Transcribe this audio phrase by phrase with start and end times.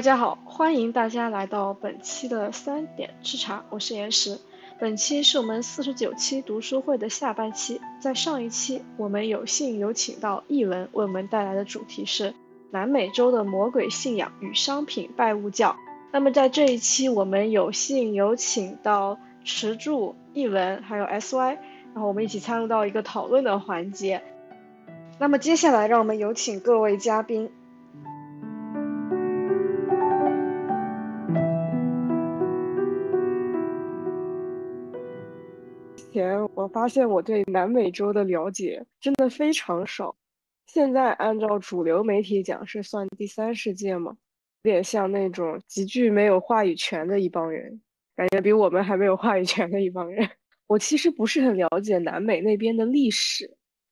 [0.00, 4.38] 大家好，欢迎大家来到本期的三点吃茶，我是岩石。
[4.78, 7.78] 本期是我们四十九期读书会的下半期。
[8.00, 12.32] 在上一期，我们有幸有请到译文为我们带来的主题是
[12.70, 15.76] 南美洲的魔鬼信仰与商品拜物教。
[16.12, 21.58] 那么在这一期，我们有幸有请到池柱、译文还有 SY，
[21.92, 24.22] 然后我们一起参入到一个讨论的环节。
[25.18, 27.50] 那么接下来，让我们有请各位嘉宾。
[36.60, 40.14] 我发现我对南美洲的了解真的非常少，
[40.66, 44.14] 现在按照主流媒体讲是算第三世界吗？
[44.62, 47.80] 有点像那种极具没有话语权的一帮人，
[48.14, 50.28] 感觉比我们还没有话语权的一帮人。
[50.66, 53.50] 我其实不是很了解南美那边的历史，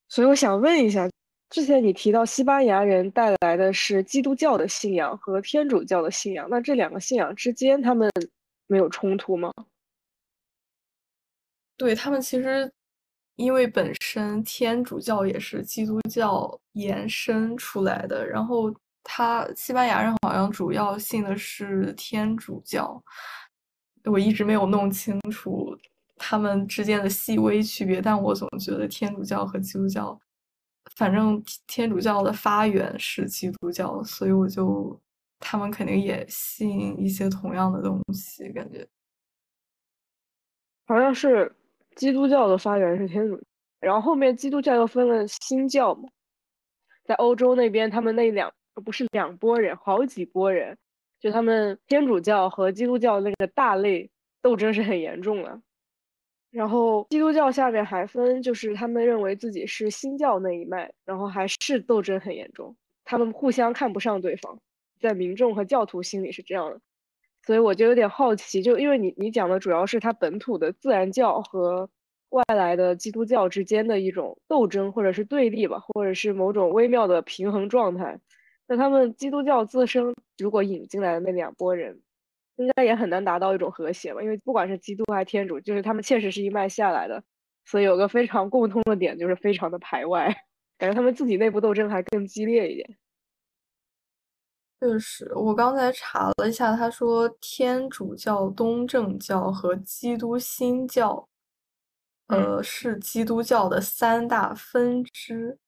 [0.09, 1.09] 所以我想问一下，
[1.49, 8.11] 之前你提到西班牙人带来的是基督教的信仰和天主教的信仰，那这两个信仰之间他们
[8.67, 9.51] 没有冲突吗？
[11.79, 12.71] 对他们其实，
[13.37, 23.01] 因为本身天主教也是基督教延伸出来的，然后他西班牙人好像主要信的是天主教，
[24.05, 25.79] 我一直没有弄清楚
[26.17, 30.21] 他们之间的细微区别，但我总觉得天主教和基督教，
[30.97, 35.01] 反正天主教的发源是基督教，所以我就
[35.39, 38.85] 他们肯定也信一些同样的东西，感觉
[40.89, 41.55] 好像是。
[41.99, 43.43] 基督教的发源是天主，
[43.81, 46.09] 然后后面基督教又分了新教嘛，
[47.05, 48.53] 在欧洲那边，他们那两
[48.85, 50.79] 不是两拨人，好几拨人，
[51.19, 54.09] 就他们天主教和基督教那个大类
[54.41, 55.61] 斗争是很严重的。
[56.53, 64.57] 然后基督教下面还分，就是他们认为自己是新教那一脉，然后还是斗争很严重，他们互相看不上对方，
[65.01, 66.81] 在民众和教徒心里是这样的。
[67.49, 71.89] 所以我就有点好奇，就因为你你讲的主要是它本土的自然教和
[72.29, 78.21] 外来的基督教之间的一种斗争，或者是对立吧，或者是某种微妙的平衡状态。
[78.67, 81.99] 那他们基督教自身如果引进来的那两拨人，
[82.57, 84.21] 应该也很难达到一种和谐吧？
[84.23, 87.25] 因为不管是基督还是天主，就是他们确实是一脉下来的，
[87.65, 90.27] 所以有个非常共通的点，就是非常的排外，
[90.77, 92.99] 感觉他们自己内部斗争还更激烈一点。
[94.81, 101.29] 确实，我刚才查了一下，他说天主教、东正教和基督新教，
[102.29, 105.59] 呃，是基督教的三大分支，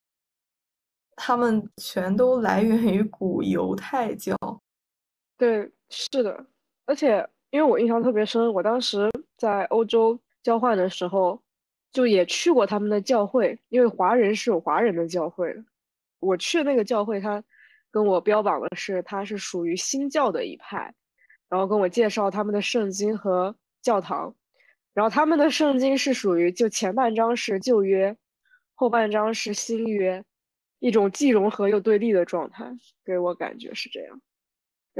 [1.17, 4.33] 他们全都来源于古犹太教。
[5.37, 6.45] 对，是的，
[6.85, 11.37] 而且因为我印象特别深，我当时在欧洲交换的时候，
[11.91, 15.61] 就也去过他们的教会，因为华人是有华人的教会的，
[16.21, 17.43] 我去的那个教会，他。
[17.91, 20.93] 跟我标榜的是，他是属于新教的一派，
[21.49, 24.33] 然后跟我介绍他们的圣经和教堂，
[24.93, 28.15] 然后他们的圣经是属于就前半章是旧约，
[28.73, 30.23] 后半章是新约，
[30.79, 32.71] 一种既融合又对立的状态，
[33.03, 34.21] 给我感觉是这样。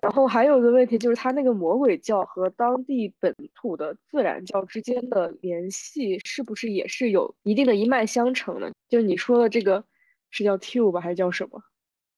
[0.02, 8.72] 然后还有一个问题就是，他那个魔鬼教和当地本土的自然教之间的联系，是不是也是有一定的一脉相承的？
[8.88, 9.84] 就你说的这个
[10.30, 11.62] 是叫 Tub 吧，还是叫什么？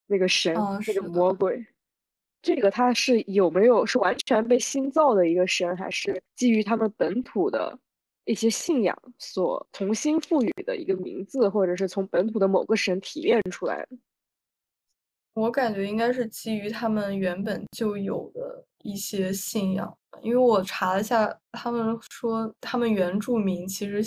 [0.08, 0.54] 那个神，
[0.88, 1.66] 那个魔鬼，
[2.42, 7.78] 这个他是有没有是完全被新造的一个神，还是基于他们本土的
[8.26, 13.98] 一些信仰所重新赋予的一个名字，或者是从本土的某个神提炼出来的？
[15.34, 24.04] 我感觉应该是基于他们原本就有的一些信仰，因为我查了一下，他们说他们原住民其实。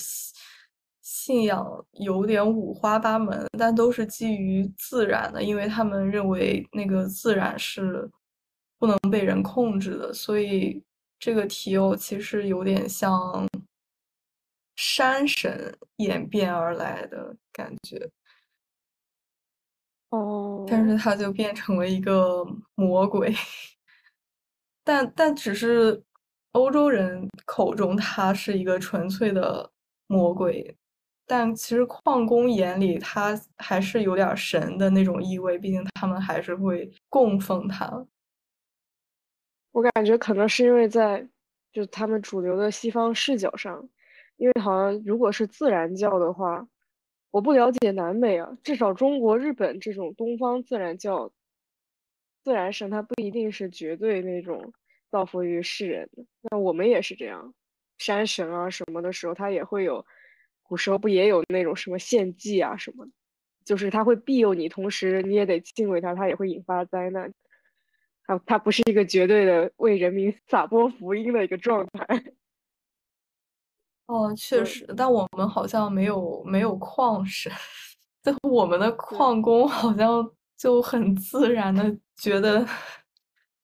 [1.09, 8.11] 信仰有点五花八门，但都是基于自然的，因为他们认为那个自然是
[8.77, 10.83] 不能被人控制的，所以
[11.17, 13.47] 这个提欧其实有点像
[14.75, 18.11] 山神演变而来的感觉。
[20.11, 22.45] 哦，但是他就变成了一个
[22.75, 23.33] 魔鬼，
[24.83, 26.03] 但但只是
[26.51, 29.71] 欧洲人口中他是一个纯粹的
[30.09, 30.77] 魔鬼。
[31.29, 38.07] 但其实矿工眼里，他还是有点神的那种意味，毕竟他们还是会供奉他。
[39.73, 41.27] 我感觉可能是因为在，
[41.73, 43.87] 就他们主流的西方视角上，
[44.37, 46.67] 因为好像如果是自然教的话，
[47.33, 51.33] 我不了解南美啊，至少中国、日本这种东方自然教，
[52.45, 54.73] 自然神他不一定是绝对那种
[55.11, 56.25] 造福于世人的。
[56.43, 57.53] 那我们也是这样，
[57.99, 60.07] 山神啊什么的时候，他也会有。
[60.69, 63.13] 古时候不也有那种什么献祭啊什么的，
[63.65, 67.33] 就是他会庇佑你，同时你也得敬畏他，他也会引发灾难。
[68.25, 72.25] 他他不是一个绝对的为人民 撒播福音的一个状态。
[74.07, 77.53] 哦，确实，但我们好像没有没有矿神，
[78.23, 82.65] 但我们的矿工好像就很自然的觉得，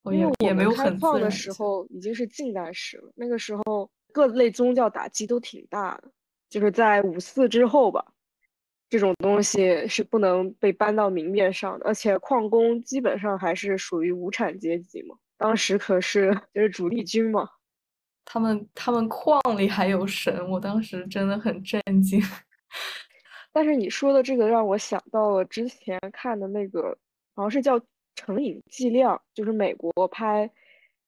[0.05, 6.11] 因为也没有开矿的时候已经是近代史了，那个时候各类宗教打击都挺大的，
[6.53, 8.05] 就是在五四之后吧，
[8.91, 17.49] 这种东西是不能被搬到明面上的，而且矿工基本上还是属于无产阶级嘛，当时可是就是主力军嘛。
[18.27, 22.21] 他们他们矿里还有神，我当时真的很震惊。
[23.51, 26.99] 但是你说的这个让我想到了之前看的那个，
[27.35, 27.79] 好像是叫
[28.15, 30.51] 《成瘾剂量》，就是美国拍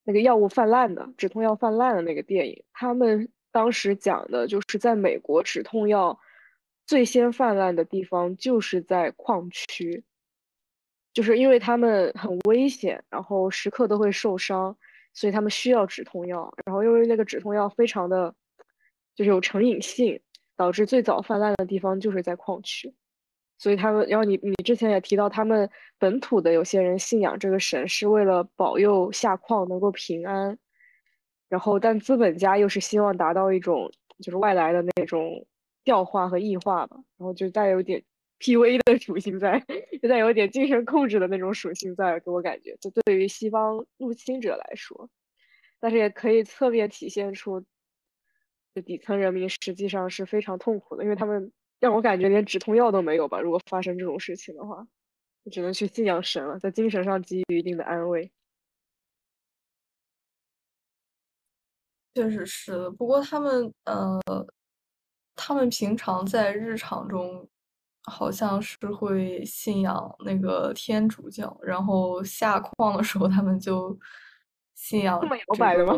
[0.05, 2.65] 那个药物泛滥的止痛药泛滥的那个电影。
[2.73, 6.19] 他们当时讲的就是在美国止痛药
[6.85, 10.03] 最先泛滥的地方就是在矿区，
[11.13, 14.77] 就是因为他们很危险，然后时刻都会受伤。
[15.17, 18.35] 所以他们需要止痛药，然后因为那个止痛药非常的，
[19.15, 20.21] 就是有成瘾性，
[20.57, 22.93] 导致最早泛滥的地方就是在矿区。
[23.57, 25.71] 所以他们，然后你你之前也提到，他们
[26.01, 30.59] 本土的有些人信仰这个神是为了保佑下矿能够平安，
[31.55, 35.47] 然后但资本家又是希望达到一种就是外来的那种
[35.85, 38.03] 教化和异化吧，然后就带有点。
[38.41, 38.79] P.U.A.
[38.79, 39.65] 的属性在，
[40.03, 45.09] 就带有点精神控制的那种属性在，给我感觉，就对于西方入侵者来说，
[45.81, 47.65] 但是也可以侧面体现出，
[48.75, 53.41] 就底层人民实际上是非常痛苦的，因为他们让我感觉连止痛药都没有吧。
[53.41, 54.87] 如果发生这种事情的话，
[55.51, 58.31] 只能去信仰神了，在精神上给予一定的安慰。
[62.15, 64.21] 确实是，不过他们呃，
[65.35, 67.49] 他们平常在日常中。
[68.07, 73.99] 好像是会信仰那个天主教，然后下矿的时候他们就
[74.75, 75.95] 信仰这么摇摆的吗？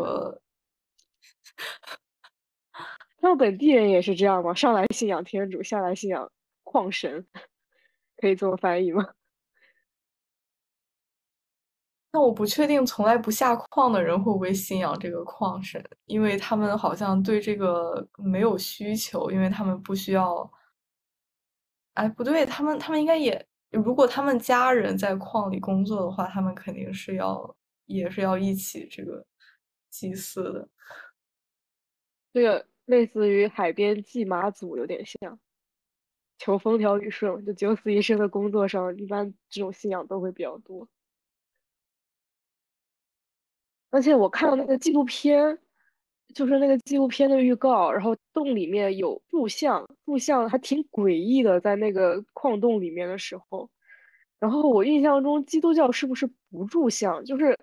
[3.19, 4.53] 他们本地人也是这样吗？
[4.53, 6.31] 上来信仰天主，下来信仰
[6.63, 7.27] 矿神，
[8.15, 9.05] 可以这么翻译吗？
[12.17, 20.51] 那我不确定，从来不下矿的人会不会信仰这个矿神，因为他们好像对这个没有需求，因为他们不需要。
[21.93, 27.55] 哎，不对，他们他们应该也，如果他们家人在矿里工作的话，他们肯定是要
[27.85, 29.23] 也是要一起这个
[29.91, 30.67] 祭祀的。
[32.33, 35.39] 这个类似于海边祭妈祖，有点像
[36.39, 37.45] 求风调雨顺。
[37.45, 40.87] 就九死一生的工作上，一般这种信仰都会比较多。
[43.89, 45.57] 而且我看到那个纪录片。
[46.35, 53.67] 就是那个纪录片的预告，然后洞里面有录像，录像还挺诡异的，在那个矿洞里面的时候，
[54.37, 57.23] 然后我印象中基督教是不是不注像？
[57.23, 57.57] 就是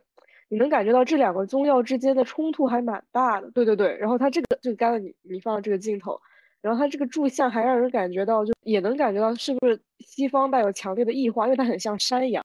[0.48, 3.48] 你能感觉到这两个宗教之间的冲突还蛮大的。
[3.50, 6.18] 对对对，然后他这个就刚才你你放的这个镜头，
[6.62, 12.42] 然后他这个柱像还让人感觉到，就也能感觉到是不是西方带有强烈的异化，因为它很像山羊，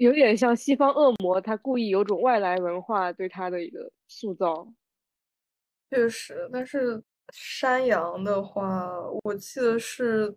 [0.00, 4.66] 有点像西方恶魔，他故意有种外来文化对他的一个塑造。
[5.90, 7.02] 确实，但是
[7.34, 8.90] 山羊的话，
[9.24, 10.34] 我记得是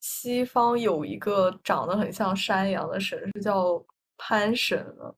[0.00, 3.82] 西方有一个长得很像山羊的神，是叫
[4.18, 5.16] 潘神了。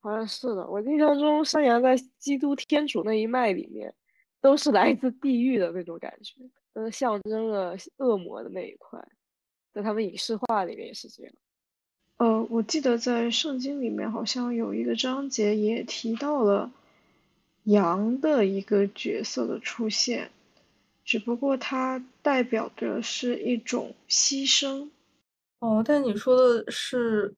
[0.00, 3.94] 好像是的，我印象中山羊在基督天主那一脉里面
[4.40, 6.40] 都是来自地狱的那种感觉，
[6.72, 8.98] 都象征了恶魔的那一块，
[9.74, 11.34] 在他们影视化里面也是这样。
[12.18, 16.70] 呃，我记得在圣经里面好像有一个章节也提到了。
[17.64, 20.30] 羊的一个角色的出现，
[21.04, 24.88] 只不过它代表的是一种牺牲。
[25.58, 27.34] 哦，但你说的是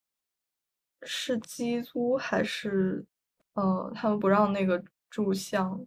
[1.02, 3.04] 是基督还是
[3.54, 5.84] 呃，他们不让那个柱像？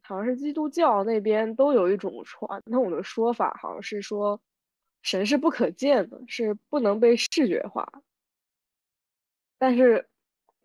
[0.00, 4.40] 好像是基督教那边都有一种传统的说法，好像是说
[5.04, 7.88] 神是不可见的，是不能被视觉化。
[9.56, 10.04] 但是。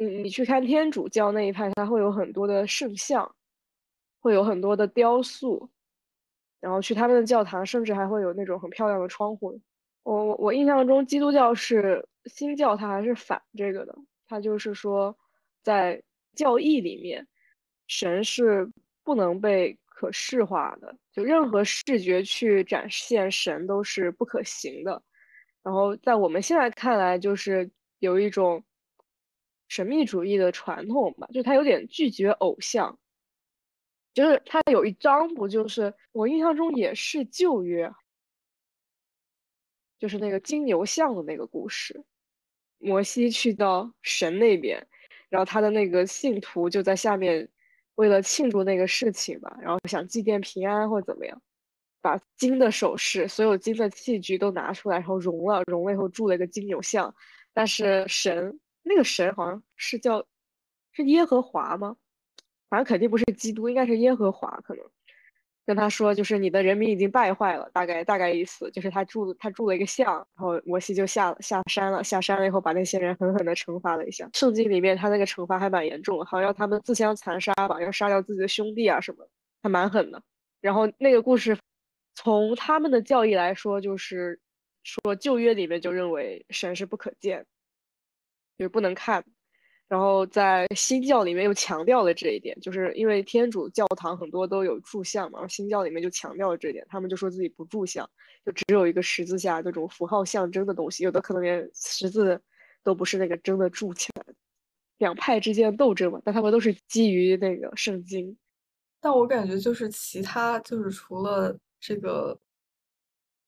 [0.02, 3.36] 你你去看天主教那一派，它会有很多的圣像，
[4.22, 5.70] 会有很多的雕塑，
[6.62, 9.60] 然后去他们的教堂，甚至还会有那种很漂亮的窗户。
[10.04, 13.94] 我我我印象中，基督教是新教，它还是反这个的。
[14.26, 15.18] 它就是说，
[15.64, 16.02] 在
[16.34, 17.28] 教义里面，
[17.88, 18.72] 神是
[19.04, 25.04] 不能被可视化的，就任何视觉去展现神都是不可行的。
[25.62, 28.64] 然后在我们现在看来，就是有一种。
[29.72, 32.98] 神秘主义的传统吧，就他有点拒绝偶像，
[34.16, 37.94] 就是他有一章不就是我印象中也是旧约，
[40.00, 42.04] 就是那个金牛像的那个故事，
[42.80, 44.88] 摩西去到神那边，
[45.30, 47.48] 然后他的那个信徒就在下面，
[48.00, 51.42] 为了庆祝那个事情吧，然后想祭奠平安或怎么样，
[52.02, 57.14] 把金的首饰、所有金的器具都拿出来，然后熔了，熔了以后铸了一个金牛像。
[57.54, 60.26] 但是神那个神好像是叫
[60.94, 61.98] 是耶和华吗？
[62.70, 64.86] 反正肯定不是基督，应该是耶和华可能。
[65.70, 74.28] 跟他说，就是你的人民已经败坏了，大概大概意思就是他铸他铸了一个像，然后摩西就下下山了，下山了以后把那些人狠狠的惩罚了一下。
[74.34, 79.30] 圣经里面他那个惩罚还蛮严重，好像要他们自相残杀吧，要杀掉自己的兄弟啊什么，
[79.62, 80.20] 还蛮狠的。
[80.60, 81.56] 然后那个故事
[82.16, 84.40] 从他们的教义来说，就是
[84.84, 87.46] 说旧约里面就认为神是不可见，
[88.58, 89.24] 就是不能看。
[89.90, 98.08] 然后在新教里面又强调了这一点，就是因为天主教堂很多都有柱像嘛，新教里面就强调了这一点，他们就说自己不铸像，
[98.46, 102.40] 就只有一个十字架这种符号象征的东西，有的可能连十字
[102.84, 104.24] 都不是那个真的铸起来。
[105.00, 108.38] 两派之间的斗争嘛，但他们都是基于那个圣经。
[109.02, 112.40] 但我感觉就是其他就是除了这个，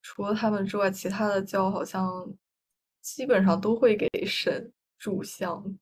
[0.02, 2.28] 除了他们之外，其他的教好像
[3.02, 5.78] 基本上都会给神柱像。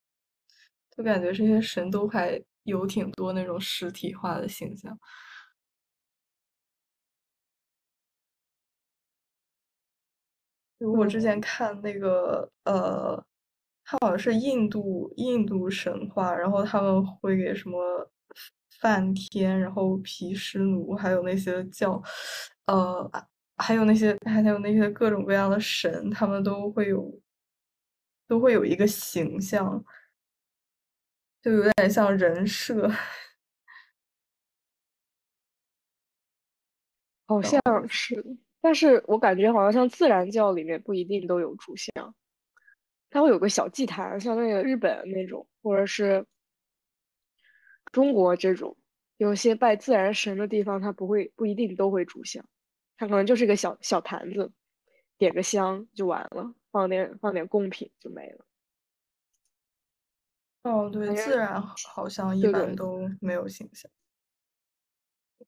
[1.00, 5.00] 就感觉这些神都还有挺多那种实体化的形象。
[10.80, 13.16] 我之前看那个呃，
[13.86, 17.80] 他好像是印度印度神话，然后他们会给什么
[18.82, 22.02] 梵天，然后毗湿奴，还有那些叫
[22.66, 23.10] 呃，
[23.56, 27.22] 还有那些还有那些各种各样的神，他们都会有
[28.28, 29.82] 都会有一个形象。
[31.44, 32.90] 就有点像人设，
[37.28, 38.24] 好像是，
[38.62, 42.16] 但是我感觉好像像自然教里面不一定都有主像，
[43.12, 46.26] 它会有个小祭坛，像那个日本那种，或者是
[47.92, 48.76] 中国这种，
[49.18, 52.44] 有些拜自然神的地方，它不会不一定都会主像，
[52.98, 54.52] 它可能就是个小小坛子，
[55.18, 58.46] 点个香就完了，放点放点贡品就没了。
[60.64, 63.90] 哦，对，自然好像一般都没有形象。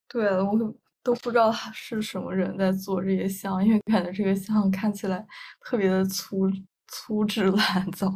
[0.07, 0.57] 对了，我
[1.03, 5.25] 都不知道他是什么人在做这些像，因为感觉这个像看起来
[5.59, 6.49] 特别的粗
[6.87, 8.11] 粗制滥造。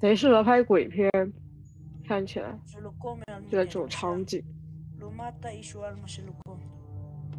[0.00, 1.10] 贼适合拍鬼片，
[2.08, 2.58] 看起来
[3.50, 4.42] 就在这种场景。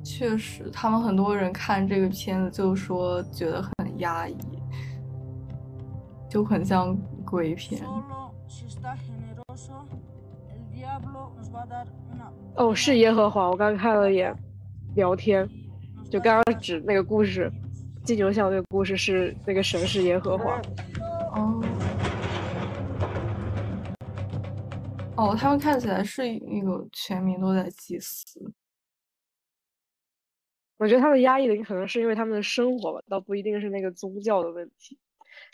[0.04, 4.38] 确实，他们很多人看这个片子就说觉得很压抑，
[6.30, 7.82] 就很像鬼片。
[12.56, 14.36] 哦，是耶和华，我刚看了一眼
[14.96, 15.48] 聊天，
[16.10, 17.50] 就刚刚指那个故事，
[18.04, 20.60] 金牛像那个故事是那个神是耶和华。
[21.34, 21.64] 哦，
[25.16, 28.54] 哦，他们看起来是那个全民都在祭祀。
[30.82, 34.98] 我觉得他们压抑的可能是因为他们的生活吧，倒不一定是那个宗教的问题。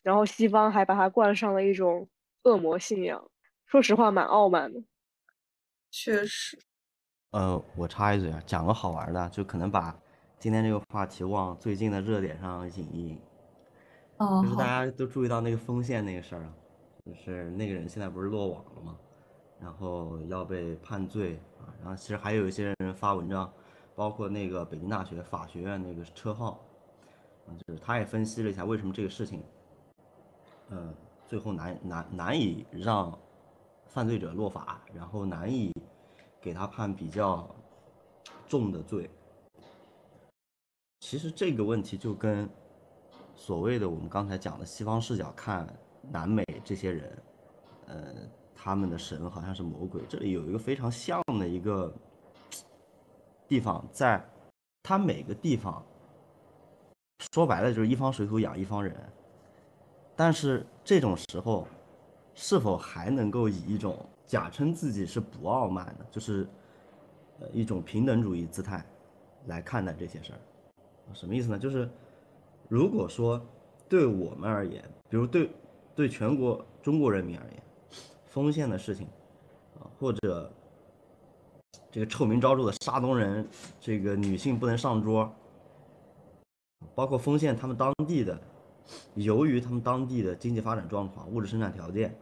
[0.02, 2.08] 然后西方还把它冠上了一种
[2.44, 3.30] 恶魔信仰，
[3.66, 4.82] 说实话蛮傲慢的。
[5.92, 6.58] 确实。
[7.32, 9.94] 呃，我插一嘴啊，讲个好玩的，就可能把
[10.40, 13.22] 今天这个话题往最近的热点上引一引。
[14.20, 14.42] 哦。
[14.42, 16.54] 就是大家都注意到那个丰县那个事儿啊，
[17.06, 18.98] 就是那个人现在不是落网了吗？
[19.60, 23.52] 然后要被判罪啊，然后其实还有一些人发文章。
[23.98, 26.64] 包括那个北京大学法学院那个车浩，
[27.66, 29.44] 就是他也分析了一下为什么这个事情，
[30.70, 30.94] 呃，
[31.26, 33.12] 最后难难难以让
[33.88, 35.74] 犯罪者落法，然后难以
[36.40, 37.50] 给他判比较
[38.48, 39.10] 重的罪。
[41.00, 42.48] 其实这个问题就跟
[43.36, 45.68] 所谓的我们刚才讲的西方视角看
[46.04, 47.24] 南美这些人，
[47.88, 48.14] 呃，
[48.54, 51.92] 他们的神好像是魔鬼，这里有一个非常像的一个。
[53.48, 54.22] 地方在，
[54.84, 55.82] 它每个地方
[57.32, 58.94] 说白了就是一方水土养一方人，
[60.16, 61.68] 但是这种时候，
[62.36, 66.48] 是否还能够以一种假称自己是不傲慢的，就是
[67.54, 68.86] 一种平等主义姿态
[69.46, 70.40] 来看待这些事儿？
[71.14, 71.58] 什么意思呢？
[71.58, 71.90] 就是
[72.68, 73.42] 如果说
[73.88, 75.50] 对我们而言，比如对
[75.96, 77.64] 对全国中国人民而言，
[78.26, 79.08] 丰县的事情
[79.80, 80.52] 啊，或者。
[81.92, 83.48] 这个臭名昭著的山东人，
[83.80, 85.34] 这个女性不能上桌，
[86.94, 88.40] 包括丰县他们当地的，
[89.16, 92.16] 由于他们当地的经济发展状况、物质生产条件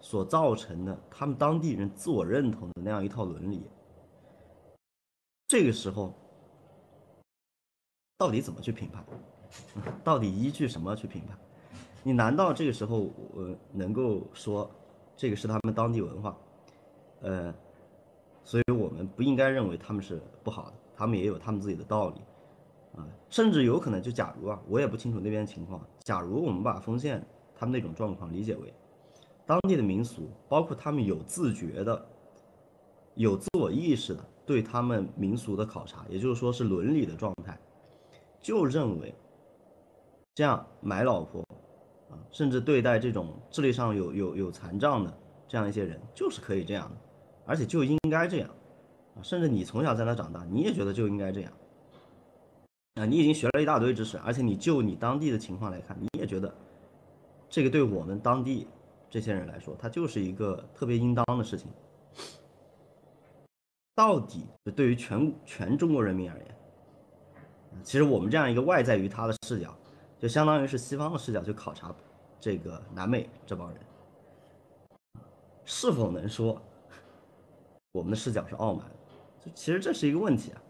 [0.00, 3.62] 所造成的，他们当地人自我认同的那样一套伦理，
[5.48, 6.14] 这个时候，
[8.18, 9.04] 到底怎么去评判？
[10.04, 11.36] 到底依据什么去评判？
[12.02, 14.70] 你难道这个时候我能够说
[15.16, 16.36] 这个是他们当地文化？
[17.22, 17.52] 呃，
[18.48, 22.14] 所以我们不应该认为他们是不好的，他们也有他们自己的道理
[22.96, 25.86] 啊，甚至有可能就假如啊，我也不清楚那边情况。
[26.02, 27.22] 假如我们把丰县
[27.54, 28.72] 他们那种状况理解为
[29.44, 32.06] 当地的民俗，包括他们有自觉的、
[33.16, 37.60] 有自我意识的对他们民俗的考察，也就是说是伦理的状态，
[38.40, 39.14] 就认为
[40.34, 41.42] 这样买老婆
[42.10, 45.12] 啊，甚至对待这种智力上有有有残障的
[45.46, 46.96] 这样一些人，就是可以这样的。
[47.48, 48.50] 而且就应该这样，
[49.16, 51.52] 啊，甚至你从小在那长大，你也觉得就应该这样，
[52.96, 56.54] 啊，你已经学了一大堆知识，而且你就你当地的情况来看，你也觉得，
[57.48, 58.68] 这个对我们当地
[59.08, 61.70] 这些人来说，它就是一个特别应当的事情。
[63.94, 66.46] 到底对于全全中国人民而言，
[67.82, 69.74] 其实我们这样一个外在于他的视角，
[70.18, 71.92] 就相当于是西方的视角去考察
[72.38, 73.80] 这个南美这帮人，
[75.64, 76.60] 是否能说？
[77.92, 78.84] 我们的视角是傲慢，
[79.44, 80.62] 就其实这是一个问题啊，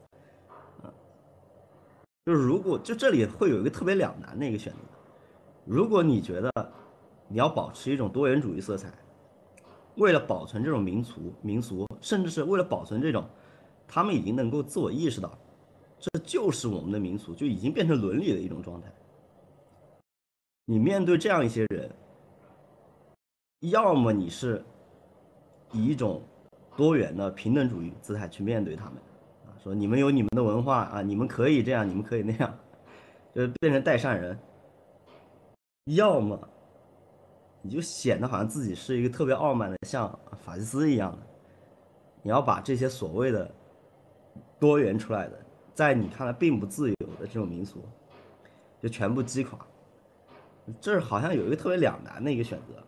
[0.85, 0.95] 嗯，
[2.25, 4.79] 就是如果就这里会有一个特别两难的一个选择，
[5.65, 6.51] 如果你觉得
[7.27, 8.89] 你要保持一种多元主义色彩，
[9.97, 13.29] 为了保存这种民族民俗，甚至是为了保存这种
[13.87, 15.37] 他们已经能够自我意识到，
[15.99, 18.91] 这就是我们的民俗，就已经变成伦理的一种状态。
[20.67, 21.91] 你面对这样一些人，
[23.61, 24.65] 要么你是
[25.73, 26.23] 以一种。
[26.79, 28.95] 多元的平等主义姿态去面对他们，
[29.45, 32.57] 啊，说你们有你们的文化啊，你们可以这样，你们可以那样，
[33.35, 34.39] 就变成代善人。
[35.87, 36.39] 要么
[37.63, 41.19] 你就显得好像自己是一个特别傲慢的，像法西斯一样的。
[42.23, 43.53] 你要把这些所谓的
[44.61, 45.37] 多元出来的，
[45.75, 47.85] 在你看来并不自由的这种民俗，
[48.81, 49.59] 就全部击垮。
[50.81, 52.85] 这好像有一个特别两难的一个选择。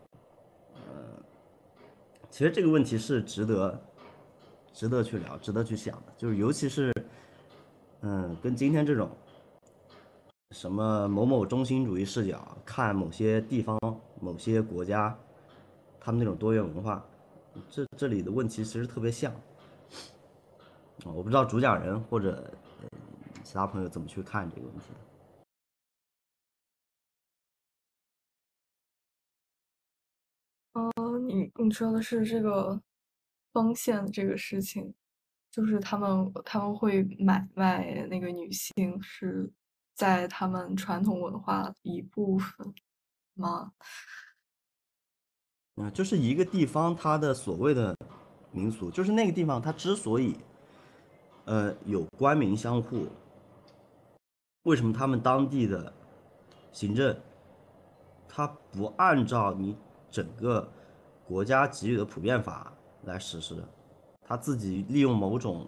[2.31, 3.79] 其实这个问题是值得，
[4.73, 6.13] 值得去聊，值得去想的。
[6.17, 6.93] 就是尤其是，
[8.03, 9.11] 嗯，跟今天这种
[10.53, 13.79] 什么某某中心主义视角看某些地方、
[14.21, 15.17] 某些国家，
[16.01, 17.05] 他们那种多元文化，
[17.69, 19.33] 这这里的问题其实特别像。
[21.05, 22.49] 我不知道主讲人或者
[23.43, 24.85] 其他朋友怎么去看这个问题。
[31.29, 32.81] 你你说的是这个
[33.53, 34.95] 风险这个事情，
[35.51, 39.51] 就是他们他们会买卖那个女性，是
[39.95, 42.75] 在他们传统文化一部分
[43.35, 43.73] 吗？
[45.77, 47.97] 啊，就是一个地方它的所谓的
[48.51, 50.37] 民俗，就是那个地方它之所以
[51.45, 53.07] 呃有官民相护，
[54.65, 55.93] 为什么他们当地的
[56.73, 57.19] 行政
[58.29, 59.77] 他不按照你
[60.11, 60.69] 整个。
[61.27, 62.73] 国家给予的普遍法
[63.05, 63.63] 来实施，
[64.23, 65.65] 他自己利用某种，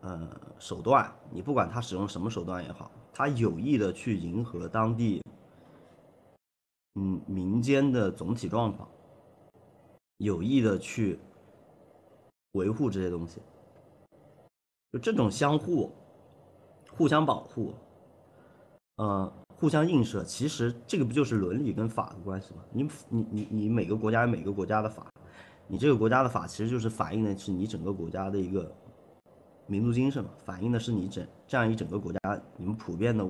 [0.00, 5.22] 呃手段，你不管他使用什么手段也好，他有意的去迎合当地，
[6.96, 8.88] 嗯民间的总体状况，
[10.16, 11.20] 有意的去
[12.54, 13.40] 维护这些东西，
[14.90, 15.92] 就这种相互、
[16.90, 17.72] 互相保护，
[18.96, 19.32] 呃。
[19.60, 22.62] 互相映射，其实这个不就是伦理跟法的关系吗？
[22.72, 25.06] 你你你你每个国家有每个国家的法，
[25.68, 28.74] 你这个国家的法其实就是反映的是你整个国家的一个
[29.66, 33.22] 民族精神嘛，反映的是你整这样一整个国家你们普遍的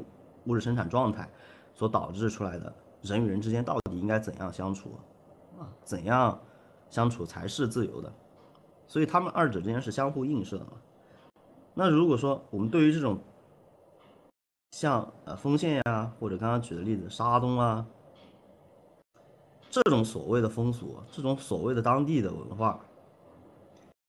[0.44, 1.28] 物质生产状态
[1.74, 4.90] 所导致出来的人与人之间到底应该怎样相处
[5.58, 5.66] 啊？
[5.82, 6.40] 怎样
[6.88, 8.12] 相处才是自由的？
[8.86, 10.72] 所以他们二者之间是相互映射的嘛。
[11.74, 13.18] 那如果说我们对于这种，
[14.70, 17.84] 像呃丰县呀，或者刚刚举的例子沙东啊，
[19.68, 22.80] 这种所谓的风俗，这种所谓的当地的文化，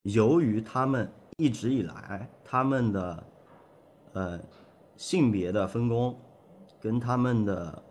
[0.03, 3.23] 由于他们一直以来他们的
[4.13, 4.39] 呃
[4.95, 6.17] 性别的分工，
[6.79, 7.83] 跟他们的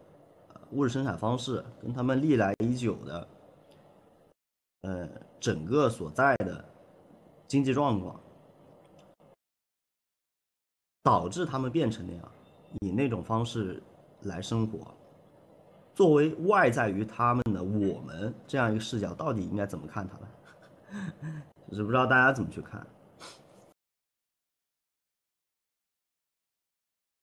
[0.71, 3.29] 物质生产方式，跟他们历来已久的
[4.83, 5.09] 呃
[5.41, 6.65] 整个所在的
[7.49, 8.19] 经济状况，
[11.03, 12.33] 导致他们变成那样。
[12.81, 13.83] 以那种方式
[14.23, 14.95] 来生活，
[15.95, 21.43] 作为外在于他们的我们这样一个视角，到底应该怎么看他们？
[21.69, 22.87] 就是不知道大家怎么去看。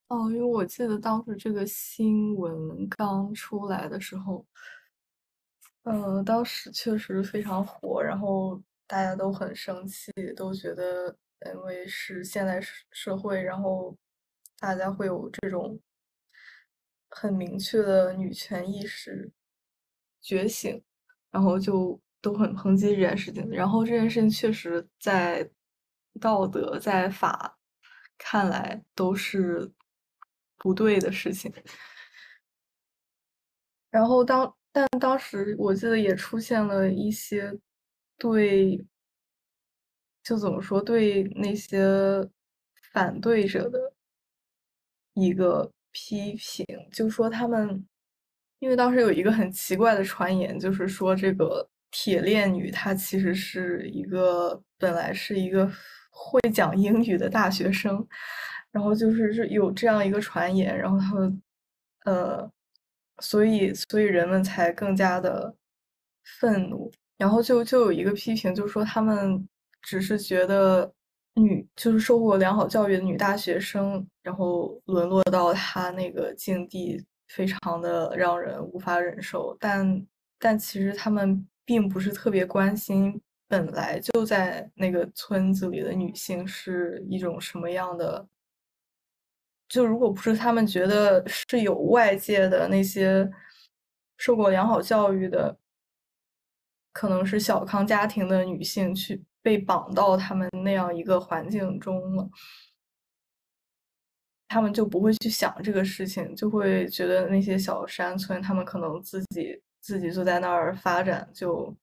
[0.10, 4.46] 哦，因为我记得当时这个新闻刚出来的时候，
[5.84, 11.16] 呃，当时确实非常火，然后大家都很生气，都觉得
[11.54, 13.96] 因为是现代社会，然后。
[14.60, 15.80] 大家会有这种
[17.10, 19.32] 很明确的女权意识
[20.22, 20.84] 觉醒，
[21.32, 23.48] 然后就都很抨击这件事情。
[23.50, 25.50] 然后这件事情确实在
[26.20, 27.58] 道德在法
[28.17, 29.72] 看来都是
[30.58, 31.54] 不对的事情。
[33.89, 37.58] 然后当但当时我记得也出现了一些
[38.17, 38.84] 对，
[40.24, 41.80] 就怎么说对那些
[42.91, 43.93] 反对者的
[45.21, 47.86] 一个批评，就说他们，
[48.60, 55.69] 因为当时有一个很奇怪的传言，就是说这个铁链女她其实是一个本来是一个
[56.12, 58.08] 会讲英语的大学生，
[58.71, 61.41] 然后就是是有这样一个传言，然后他们
[62.06, 62.51] 呃。
[63.19, 65.51] 所以，所以人们才更加的
[66.39, 69.49] 愤怒，然后就就有一个批评，就说他们
[69.82, 70.93] 只是觉得
[71.38, 79.56] 女就是受过良好教育的女大学生，然后沦落到她那个境地，非常的让人无法忍受。
[79.60, 80.06] 但
[80.39, 88.28] 但其实他们并不是特别关心本来就在那个村子里的女性是一种什么样的。
[89.69, 93.30] 就如果不是他们觉得是有外界的那些
[94.17, 95.58] 受过良好教育的，
[96.93, 102.30] 可能是小康家庭的女性去被绑到他们那样一个环境中了，
[104.50, 111.74] 他们就不会去想这个事情，就会觉得那些小山村，他们可能自己自己就在那儿发展，就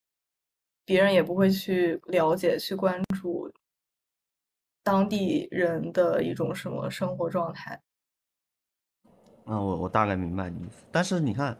[0.85, 3.51] 别人也不会去了解、去关注。
[4.83, 7.81] 当地人的一种什么生活状态？
[9.47, 10.85] 嗯，我我大概明白你意思。
[10.93, 11.57] 但是你看，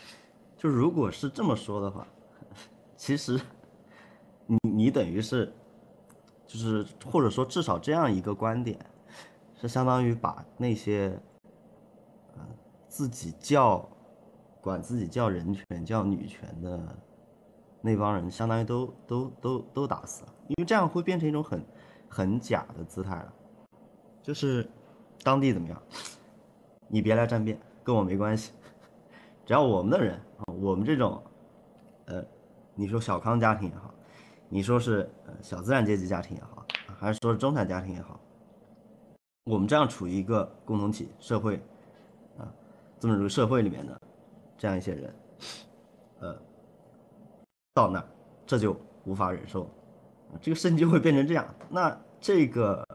[0.56, 2.08] 就如果是这么说的话，
[2.96, 3.38] 其实
[4.46, 5.52] 你你等于是，
[6.46, 8.78] 就是或者说至少这样一个观点，
[9.54, 11.18] 是相当于把那些，
[12.36, 12.40] 呃，
[12.88, 13.88] 自己叫
[14.60, 16.80] 管自己叫人权叫女权的
[17.80, 21.64] 那帮人，相当于都都都都打死了，因为这样会变成一种很。
[22.06, 23.32] 很假的姿态了，
[24.22, 24.70] 就是
[25.24, 25.82] 当地怎么样，
[26.86, 28.52] 你别来沾边，跟我没关系。
[29.44, 31.20] 只要我们的人啊，我们这种，
[32.04, 32.24] 呃，
[32.76, 33.92] 你说小康家庭也好，
[34.48, 36.64] 你说是呃小资产阶级家庭也好，
[36.98, 38.20] 还是说是中产家庭也好，
[39.44, 41.56] 我们这样处于一个共同体社会
[42.38, 42.46] 啊，
[42.98, 44.00] 资本主义社会里面的
[44.56, 45.14] 这样一些人，
[46.20, 46.38] 呃，
[47.74, 48.04] 到那
[48.46, 49.68] 这就无法忍受。
[50.40, 52.86] 这个事情就会变成这样，那这个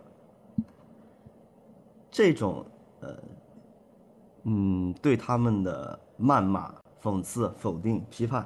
[2.12, 2.66] 这种
[3.00, 3.16] 呃
[4.44, 8.46] 嗯对他们的谩骂、讽刺、否定、批判，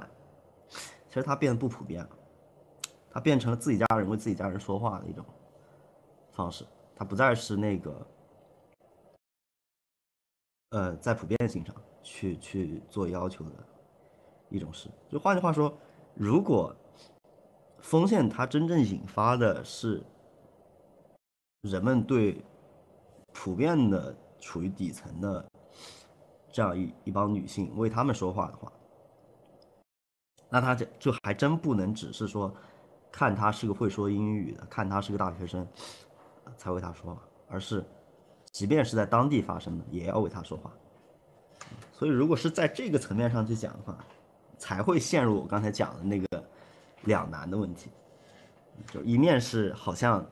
[1.08, 2.10] 其实它变得不普遍了，
[3.14, 5.24] 它变成了自己家人为自己家人说话的一种
[6.32, 8.06] 方式，它不再是那个
[10.70, 11.72] 呃在普遍性上
[12.02, 13.52] 去去做要求的
[14.48, 14.90] 一种事。
[15.08, 15.72] 就换句话说，
[16.14, 16.74] 如果
[17.78, 20.02] 锋线它真正引发的是
[21.60, 22.44] 人们对
[23.32, 25.48] 普遍的处于底层的
[26.50, 28.72] 这样一一帮女性为他们说话的话，
[30.48, 32.52] 那他就就还真不能只是说
[33.16, 35.64] 看他是个会说英语的，看他是个大学生
[36.56, 37.84] 才为他说话，而是
[38.50, 40.72] 即便是在当地发生的也要为他说话。
[41.92, 44.04] 所以如果是在这个层面上去讲的话，
[44.58, 46.26] 才会陷入我刚才讲的那个。
[47.06, 47.90] 两难的问题，
[48.90, 50.24] 就一面是好像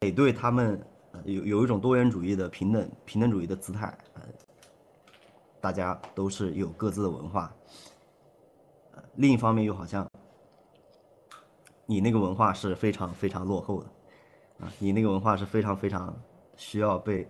[0.00, 0.84] 得对他们
[1.24, 4.22] 有有一种多元主义的平等平等主义的姿态，呃，
[5.60, 7.54] 大家都是有各自的文化，
[8.96, 10.04] 呃，另一方面又好像
[11.86, 13.86] 你那个文化是非常非常落后的，
[14.60, 16.14] 啊，你那个文化是非常非常
[16.56, 17.26] 需要被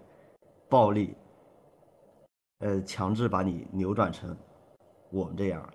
[0.69, 1.15] 暴力，
[2.59, 4.37] 呃，强制把你扭转成
[5.11, 5.73] 我们这样。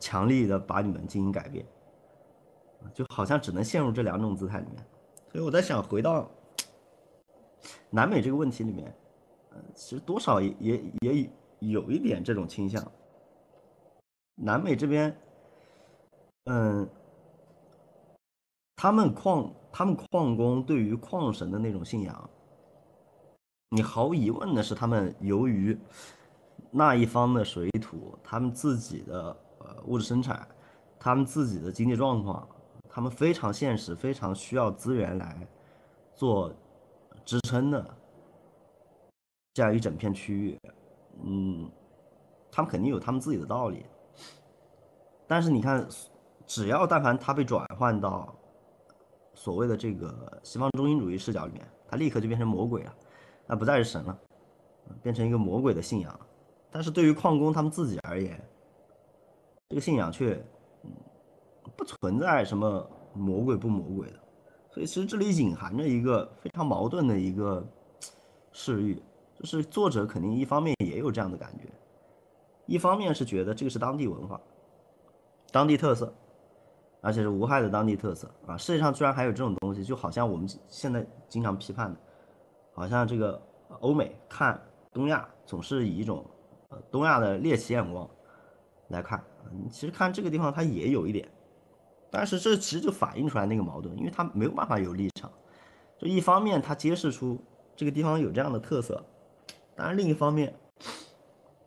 [0.00, 1.64] 强力的把你们进行改变，
[2.92, 4.84] 就好像只能陷入这两种姿态里面。
[5.30, 6.28] 所以我在想，回到
[7.88, 8.92] 南美这个问题里面，
[9.52, 11.30] 嗯，其实多少也也也
[11.60, 12.84] 有一点这种倾向。
[14.34, 15.16] 南美这边，
[16.46, 16.88] 嗯，
[18.76, 22.30] 他们矿他们矿工对于矿神的那种信仰，
[23.70, 25.76] 你毫无疑问的是，他们由于
[26.70, 29.36] 那一方的水土，他们自己的。
[29.58, 30.46] 呃，物质生产，
[30.96, 32.46] 他们自己的经济状况，
[32.88, 35.48] 他们非常现实，非常需要资源来
[36.14, 36.52] 做
[37.24, 37.96] 支撑的
[39.54, 40.60] 这样一整片区域，
[41.24, 41.68] 嗯，
[42.52, 43.86] 他们肯定有他们自己的道理。
[45.26, 45.84] 但是你看，
[46.46, 48.32] 只要但凡他被转换到
[49.36, 52.94] 所谓的这个西方中心主义视角里面，他立刻就变成魔鬼了。
[53.46, 54.18] 那不再是神了，
[55.02, 56.20] 变成一个魔鬼的信仰。
[56.70, 58.42] 但是对于矿工他们自己而言，
[59.68, 60.44] 这个信仰却
[61.76, 64.18] 不存在什么魔鬼不魔鬼的。
[64.70, 67.64] 所以其实这里隐含着一个非常矛盾的一个
[68.52, 69.00] 视域，
[69.38, 71.68] 就是作者肯定一方面也有这样的感觉，
[72.66, 74.40] 一方面是觉得这个是当地文化、
[75.52, 76.12] 当地特色，
[77.06, 78.56] 而且是无害的当地特色啊。
[78.56, 82.00] 世界上居然还有这种东西，就好像我们现在经常批判的，
[82.74, 83.40] 好像这个
[83.78, 84.60] 欧美看
[84.92, 86.28] 东亚总是以一种
[86.70, 88.10] 呃东亚的猎奇眼光
[88.88, 89.22] 来看，
[89.70, 91.28] 其实看这个地方它也有一点。
[92.10, 95.30] 但是这其实就反映出来那个矛盾，因为他没有办法有立场。
[95.96, 97.40] 就一方面，他揭示出
[97.76, 99.00] 这个地方有这样的特色，
[99.76, 100.52] 当然另一方面，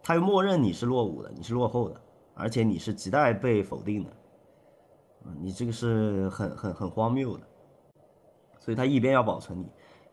[0.04, 2.02] 他又默认你是落伍的，你是落后的，
[2.34, 4.10] 而且你是亟待被否定的。
[5.40, 7.48] 你这个是很很很荒谬的。
[8.60, 9.60] 所以他一边要保存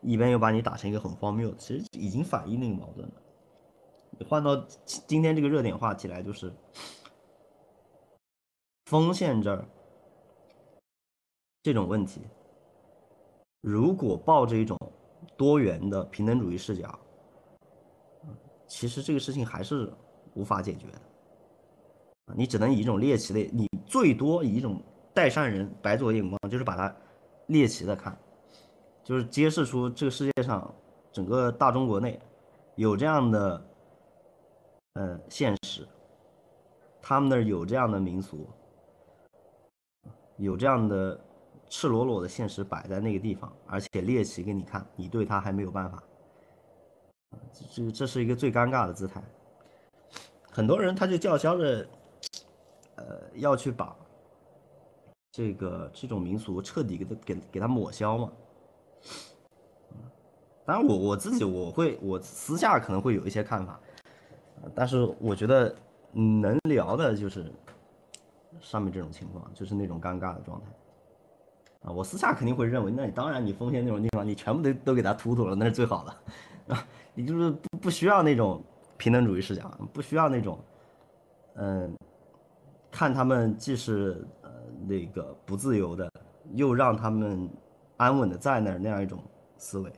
[0.01, 3.13] 你，一边又把你打成一个很荒谬的，其实已经反映那个矛盾了。
[4.17, 6.51] 你换到今天这个热点话题来，就是
[8.85, 9.67] 锋线这儿。
[11.63, 12.21] 这种问题，
[13.59, 14.77] 如果抱着一种
[15.35, 16.97] 多元的平等主义视角，
[18.67, 19.91] 其实这个事情还是
[20.33, 21.01] 无法解决的。
[22.33, 24.81] 你只能以一种猎奇的，你最多以一种
[25.17, 26.95] 代善人白左眼光，就是把它
[27.47, 28.15] 猎奇的看，
[29.03, 30.71] 就是揭示出这个世界上
[31.11, 32.19] 整个大中国内
[32.75, 33.65] 有这样的，
[34.93, 35.87] 呃，现实，
[37.01, 38.47] 他们那儿有这样的民俗，
[40.37, 41.19] 有这样的。
[41.69, 46.01] 赤裸裸的现实摆在那个地方，而且猎奇给你看，你对他还没有办法，
[47.69, 49.21] 这这是一个最尴尬的姿态。
[50.49, 51.85] 很多人他就叫嚣着，
[52.95, 53.93] 呃，要去把
[55.37, 58.31] 这个这种民俗彻底给他给给他抹消嘛。
[60.65, 63.79] 当然，我我自己我会我私下可能会有一些看法，
[64.73, 65.75] 但是我觉得
[66.11, 67.53] 能聊的就是
[68.59, 70.65] 上面这种情况，就是那种尴尬的状态。
[71.83, 76.11] 啊，我私下肯定会认为，那你当然你丰县那种地方，你全部都都给他突突了，那是最好的，
[76.73, 78.59] 啊，你就是不不需要那种
[78.97, 80.59] 平等主义视角，不需要那种，
[81.53, 81.95] 嗯，
[82.89, 84.25] 看他们既是
[84.87, 86.09] 那个不自由的，
[86.53, 87.49] 又让他们
[87.97, 89.21] 安稳的在那儿那样一种
[89.57, 89.91] 思维，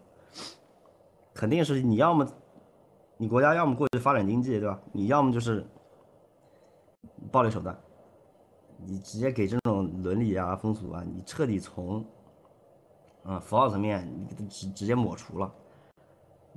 [1.34, 2.28] 肯定是你要么
[3.18, 4.80] 你国家要么过去发展经济，对吧？
[4.92, 5.66] 你要么就是
[7.32, 7.78] 暴力手段。
[8.82, 12.02] 你直接给这种伦理啊、风俗啊，你彻底从，
[13.24, 15.54] 啊符号层面，你直直接抹除了。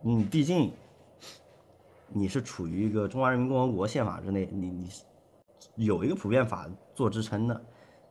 [0.00, 0.72] 你毕竟，
[2.08, 4.70] 你是处于一个中华人民共和国宪法之内，你
[5.74, 7.60] 你有一个普遍法做支撑的，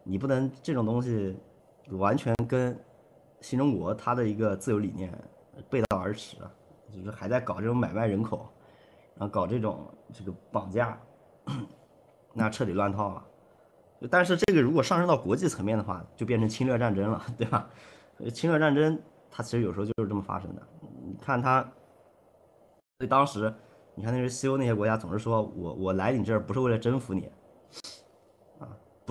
[0.04, 1.38] 你不能这种东西
[1.92, 2.78] 完全跟
[3.40, 5.12] 新中国它的一个自由理念
[5.70, 6.38] 背道而驰，
[6.94, 8.48] 就是还在搞这种买卖人口，
[9.16, 10.98] 然后搞这种这个绑架，
[12.34, 13.26] 那彻底乱套了。
[14.10, 17.70] 但是这个如果上升到国际层面的话，就变成侵略战争了，对吧？
[18.34, 20.62] 侵略战争它其实有时候就是这么发生的。
[21.04, 21.62] 你看它，
[22.98, 23.54] 所以当时
[23.94, 27.32] 你看那些西欧那些国家总是说我我来你这儿不是为了征服你，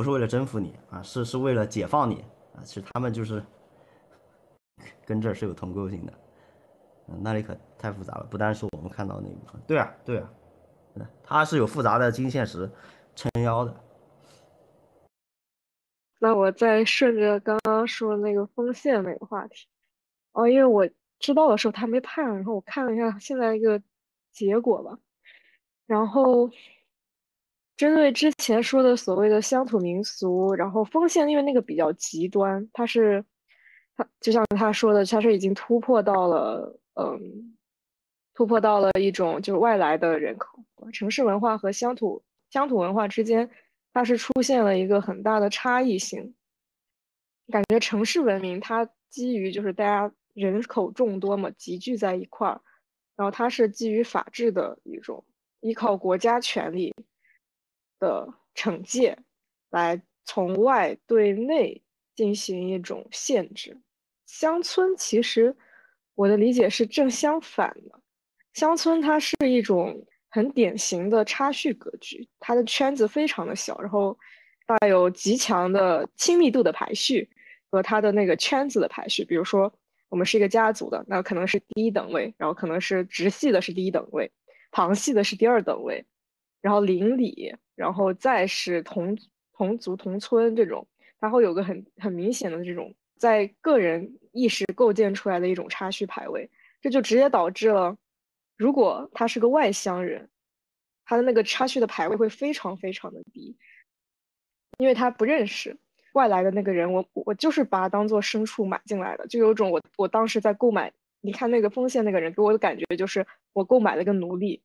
[0.01, 2.65] 不是为了征服你啊，是是为了解放你啊。
[2.65, 3.45] 其实他们就是
[5.05, 6.13] 跟这儿是有同构性的，
[7.21, 9.61] 那里可太复杂了，不单是我们看到那部分。
[9.67, 10.31] 对啊，对啊，
[11.23, 12.71] 它是有复杂的经济现实
[13.15, 13.79] 撑腰的。
[16.19, 19.67] 那我再顺着刚刚说那个丰县那个话题，
[20.33, 23.83] 哦，因为我知道的时候他没判，然后我看了一下现在一个
[24.33, 24.99] 结果吧，
[25.85, 26.51] 然后
[27.81, 33.25] 针对之前说的所谓的乡土民俗，然后丰县因为那个比较极端，它是
[33.97, 37.57] 它就像他说的，它是已经突破到了嗯，
[38.35, 40.62] 突破到了一种就是外来的人口，
[40.93, 43.49] 城市文化和乡土乡土文化之间。
[43.95, 46.35] 它是出现了一个很大的差异性，
[47.51, 52.61] 感觉城市文明它基于就是大家人口众多嘛，集聚在一块儿，
[53.16, 55.25] 然后它是基于法治的一种
[55.61, 56.95] 依靠国家权力
[58.01, 59.17] 的惩戒
[59.71, 61.81] 来从外对内
[62.17, 63.81] 进行一种限制。
[64.27, 65.57] 乡村其实
[66.17, 68.01] 我的理解是正相反的，
[68.55, 70.05] 乡村它是一种。
[70.33, 74.17] 很典型的差序格局，它的圈子非常的小，然后
[74.65, 77.29] 带有极强的亲密度的排序
[77.69, 79.25] 和它的那个圈子的排序。
[79.25, 79.73] 比如说，
[80.09, 84.31] 我们是一个家族的，那可能是第一等位，然后可能是直系的是第一等位，
[84.71, 86.07] 旁系的是第二等位，
[86.61, 89.16] 然后邻里，然后再是同
[89.55, 90.87] 同族同村这种，
[91.19, 96.51] 它会有个很很明显的这种在个人意识构建出来的一种差序排位。
[96.83, 97.97] 这就直接导致了，
[98.59, 100.29] 如果他是个外乡人，
[101.07, 103.57] 他的那个插叙的排位会非常非常的低，
[104.77, 105.79] 因为他不认识
[106.12, 114.62] 外来的那个人，我我就是把他当做牲畜买进来的，就有种我我当时在购买，你看那个丰县那个人给我的感觉就是我购买了个奴隶，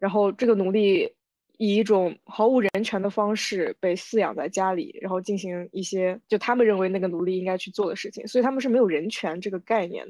[0.00, 1.14] 然后这个奴隶。
[1.58, 10.06] 以一种毫无人权的方式被饲养在家里，然后进行一些就他们认为那个奴隶应该去做的事情，所以他们是没有人权这个概念。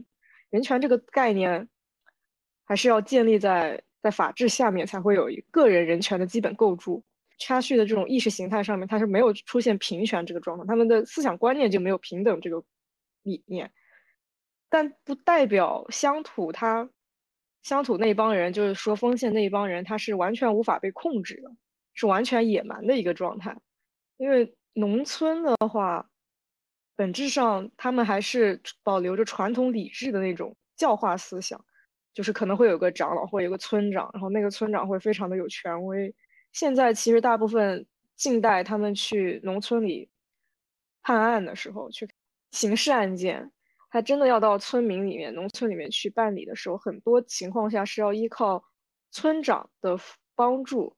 [0.51, 1.69] 人权这个概念
[2.65, 7.05] 还是要建立在在法治下面，才会有一个人人权的基本构筑。
[7.39, 12.65] 插叙的这种意识形态上面，它是没有出现平权这个状况，他们的思想观念就没有平等这个
[13.23, 13.71] 理念，
[14.71, 16.89] 但不代表乡土它。
[17.67, 21.51] 乡土那帮人，就是说丰县那一帮人，他是完全无法被控制的，
[21.95, 23.59] 是完全野蛮的一个状态。
[24.19, 26.09] 因为农村的话，
[26.95, 31.61] 本质上他们还是保留着传统礼制的那种教化思想，
[32.15, 36.15] 就是可能会有个长老，或有个村长，然后那个村长会非常的有权威。
[36.53, 40.09] 现在其实大部分近代他们去农村里
[41.03, 42.09] 判案的时候，去
[42.53, 43.51] 刑事案件。
[43.89, 48.63] 他真的要到村民里面、农村里面去办理的时候，很多情况下是要依靠
[49.11, 49.99] 村长的
[50.35, 50.95] 帮助，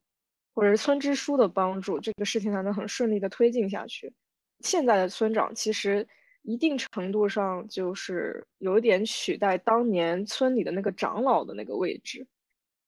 [0.55, 4.13] 或者是村支书的帮助，这个事情才能很顺利的推进下去。
[4.61, 6.09] 现在的村长其实
[6.43, 12.27] 一定程度上就是有一点取代当年村里的那个长老的那个位置，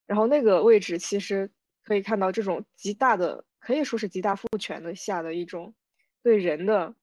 [0.07, 1.49] 然后那个位置其实
[1.85, 5.75] 可以看到这种极大的，可以说是极大赋权的下的一种
[6.23, 6.95] 对人的。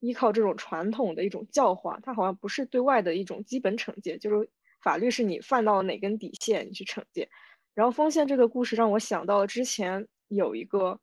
[0.00, 7.28] 依靠这种传统的一种教化，它好像不是对外的一种基本惩戒，就是法律是你犯到了哪根底线，你去惩戒。
[7.74, 10.98] 然后丰县这个故事让我想到了之前有一个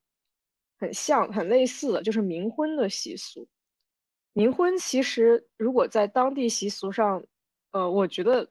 [0.79, 3.47] 很像、很类似的，就是冥婚的习俗。
[4.33, 7.23] 冥婚其实如果在当地习俗上，
[7.71, 8.49] 呃，我觉得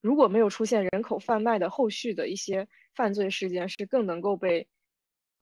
[0.00, 4.66] 如果没有出现人口贩卖的后续的一些犯罪事件，是更能够被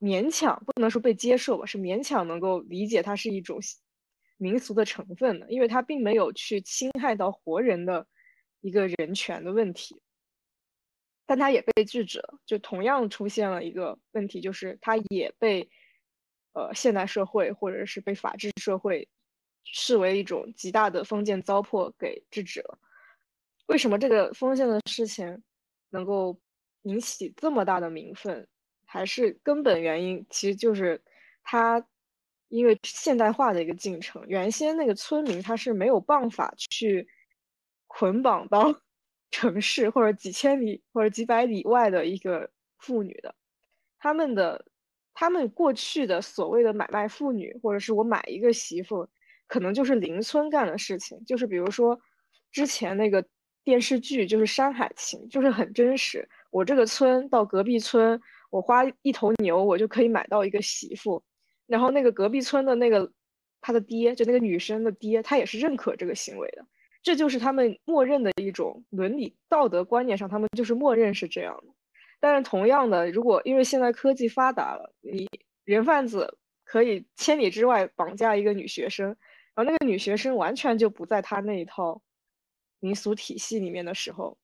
[0.00, 3.60] 勉强，不能说被接受吧，是勉强能够理解它是一种。
[4.38, 8.06] 民俗的成分的，因为它并没有去侵害到活人的
[8.60, 10.00] 一个人权的问题，
[11.24, 12.38] 但它也被制止了。
[12.44, 15.68] 就同样出现了一个问题，就是它也被
[16.52, 19.08] 呃现代社会或者是被法治社会
[19.64, 22.78] 视为一种极大的封建糟粕给制止了。
[23.66, 25.42] 为什么这个封建的事情
[25.88, 26.38] 能够
[26.82, 28.46] 引起这么大的民愤？
[28.84, 31.02] 还是根本原因其实就是
[31.42, 31.86] 它。
[32.48, 37.08] 因为现代化的一个进程，原先那个村民他是没有办法去
[37.86, 38.74] 捆绑到
[39.30, 43.34] 城市或者几千里或者几百里外的一个妇女的。
[43.98, 44.64] 他们的
[45.12, 49.08] 他们过去的所谓的买卖妇女，或者是我买一个媳妇，
[49.48, 51.22] 可能就是邻村干的事情。
[51.24, 51.98] 就是比如说
[52.52, 53.26] 之前那个
[53.64, 56.28] 电视剧，就是《山海情》，就是很真实。
[56.50, 61.22] 我这个村到隔壁村，我花一头牛，我就可以买到一个媳妇。
[61.66, 63.12] 然后那个隔壁村的那个
[63.60, 66.64] 他的爹，就那个女生的爹，他也是认可这个行为的。
[67.02, 71.72] 这就是他们默认的一种伦理道德观念上，他们就是默认是这样的。
[72.18, 75.28] 但是同样的，如果因为现在科技发达了，你
[75.64, 79.06] 人贩子可以千里之外绑架一个女学生，
[79.54, 82.00] 然后那个女学生完全就不在他那一套
[82.80, 84.36] 民俗体系里面的时候，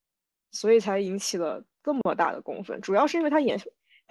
[0.50, 2.80] 所以才引起了这么大的公愤。
[2.80, 3.58] 主要是因为他演。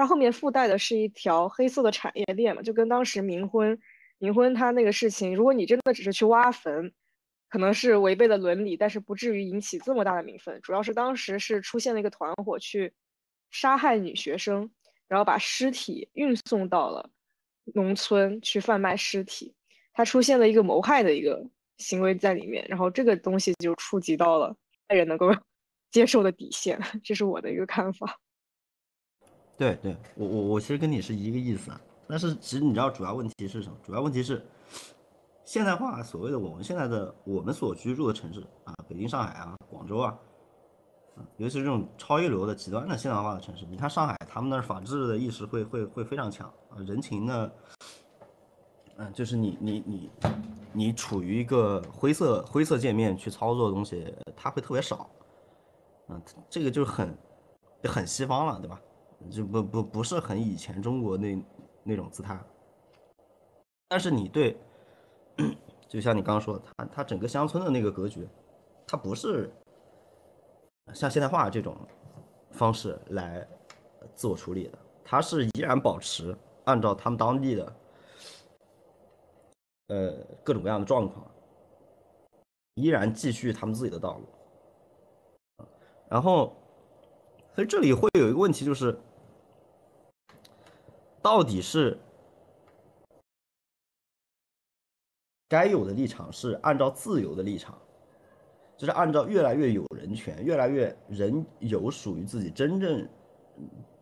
[0.01, 3.77] 它后面附带的是一条黑色的产业链嘛，就跟当时冥婚，
[4.17, 6.91] 冥婚它那个事情，如果你真的只是去挖坟，
[7.49, 10.59] 可能是违背了伦理，但是不至于引起这么大的民愤。
[10.63, 12.91] 主要是当时是出现了一个团伙去
[13.51, 14.71] 杀害女学生，
[15.07, 17.07] 然后把尸体运送到了
[17.75, 19.53] 农村去贩卖尸体，
[19.93, 21.45] 它出现了一个谋害的一个
[21.77, 25.29] 行为在里面，然后这个东西就触及到了爱人能够
[25.93, 28.19] 接受的底线，这是我的一个看法。
[29.61, 33.77] 对对，我我我其实跟你是一个意思啊，但是其实你知道主要问题是什么？
[33.83, 34.43] 主要问题是
[35.45, 40.17] 现代化，所谓的我们现在的我们所居住的城市啊，北京、上海啊、广州啊，
[41.37, 47.51] 尤其是这种超一流的极端的现代化的城市，你看上海，他们那儿法治的意识会会会非常强啊，人情呢，
[48.97, 50.09] 嗯，就是你你你
[50.73, 55.07] 你处于一个灰色灰色界面去操作的东西，它会特别少，
[56.07, 57.15] 嗯，这个就很
[57.83, 58.81] 很西方了，对吧？
[59.29, 61.45] 就不不不是很以前中国那
[61.83, 62.39] 那种姿态，
[63.87, 64.57] 但是你对，
[65.87, 68.27] 就像你刚刚说的，他他整个乡村的那个格局，
[68.87, 69.51] 他不是
[70.93, 71.75] 像现代化这种
[72.51, 73.47] 方式来
[74.15, 77.75] 自我处理的，他是依然保持按照他们当地的
[79.87, 80.13] 呃
[80.43, 81.25] 各种各样的状况，
[82.75, 84.25] 依然继续他们自己的道路。
[86.09, 86.53] 然后，
[87.55, 88.99] 所以这里会有一个问题，就是
[91.21, 91.97] 到底是
[95.47, 97.77] 该有的立场是按照自由的立场，
[98.77, 103.07] 就是按照越来越有人权、越来越人有属于自己真正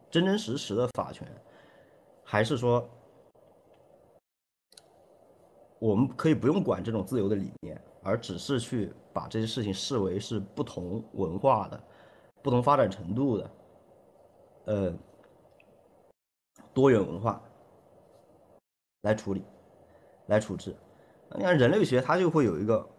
[0.10, 1.28] 真真实实的法权，
[2.24, 2.88] 还是说
[5.80, 11.84] 我们可以不用管这种自由的理念，而只是去把这些事情视为是不同文化的？
[12.42, 13.52] 不同发展程度的，
[14.64, 14.94] 呃，
[16.80, 17.42] 多元文化
[19.02, 19.44] 来处理、
[20.28, 20.74] 来处置。
[21.36, 22.90] 你看人类学，它就会有一个，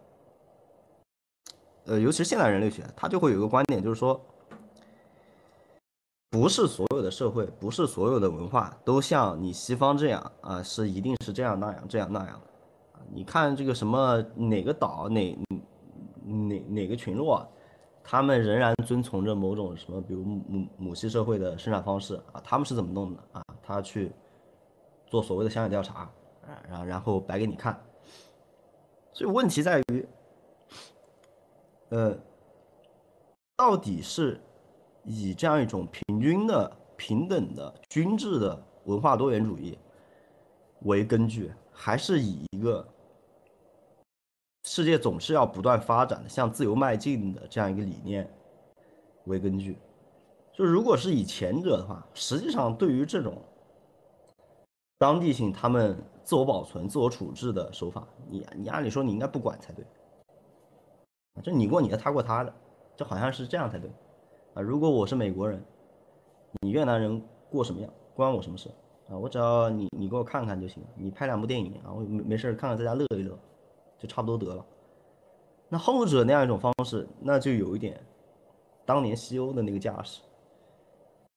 [1.85, 4.21] 呃，尤其是现代人类学，它就会有一个观点，就是说，
[6.29, 12.99] 不是所有的社会，不是所有的文化都像你西方这样啊，是一定是这样那样这样那样的。
[13.11, 15.37] 你看这个什么哪个岛哪
[16.23, 17.51] 哪哪个群落。
[18.03, 23.43] 他们仍然遵从着某种什么，比如母母系社会的生产方式啊，他们是怎么弄的啊？
[23.61, 24.11] 他去
[25.07, 26.11] 做所谓的乡野调查，
[26.67, 27.79] 然后然后摆给你看。
[29.13, 30.07] 所以问题在于，
[31.89, 32.17] 呃，
[33.55, 34.41] 到底是
[35.03, 39.77] 以这样一种平均的、平等的、均质的文化多元主义
[40.81, 42.87] 为根据，还是以一个？
[44.73, 48.25] 世界总是要不断发展的，向自由迈进的这样一个理念
[49.25, 49.77] 为根据。
[50.53, 53.37] 就如果是以前者的话，实际上对于这种
[54.97, 59.83] 当地性他们自我保存、自我处置的手法，你你按理说你应该不管才对。
[61.43, 62.53] 就你过你的，他过他的，
[62.95, 63.91] 就好像是这样才对。
[64.53, 65.61] 啊，如果我是美国人，
[66.61, 68.69] 你越南人过什么样，关我什么事
[69.09, 69.17] 啊？
[69.17, 73.37] 我只要你你给我看看就行，你拍两部电影啊，我没没事看看在家乐一乐。
[74.01, 74.65] 就差不多得了。
[75.69, 78.03] 那后者那样一种方式，那就有一点
[78.83, 80.21] 当年西欧的那个架势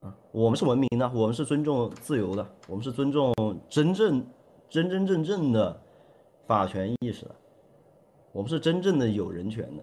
[0.01, 0.17] 啊。
[0.33, 3.35] 我们是文明的，我们是尊重自由的，我们是尊重
[3.69, 4.27] 真正
[4.71, 5.79] 真真正正的
[6.47, 7.35] 法权意识的，
[8.33, 9.83] 我们是真正的有人权的，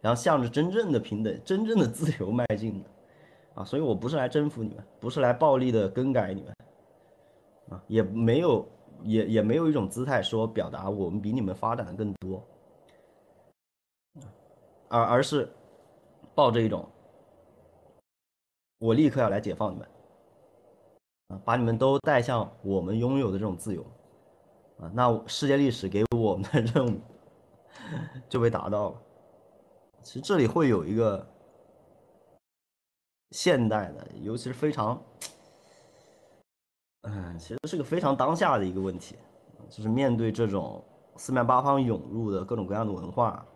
[0.00, 2.88] 然后向着真正的平等、真正的自由迈进的
[3.56, 3.64] 啊。
[3.64, 6.54] 所以我不是来征服你们，不是来暴力的更改你们
[7.70, 8.64] 啊，也没有。
[9.04, 12.42] 也也没有一种姿态说表达我们比你们发展的更多，
[14.88, 15.48] 而而是
[16.34, 16.88] 抱着一种
[18.78, 19.88] 我立刻要来解放你们，
[21.28, 23.82] 啊，把你们都带向我们拥有的这种自由，
[24.78, 26.98] 啊，那世界历史给我们的任务
[28.28, 29.02] 就被达到了。
[30.02, 31.26] 其实这里会有一个
[33.30, 35.00] 现代的，尤其是非常。
[37.06, 39.14] 嗯，其实是个非常当下的一个问题，
[39.68, 40.82] 就是面对这种
[41.16, 43.46] 四面八方涌入的各种各样的文化，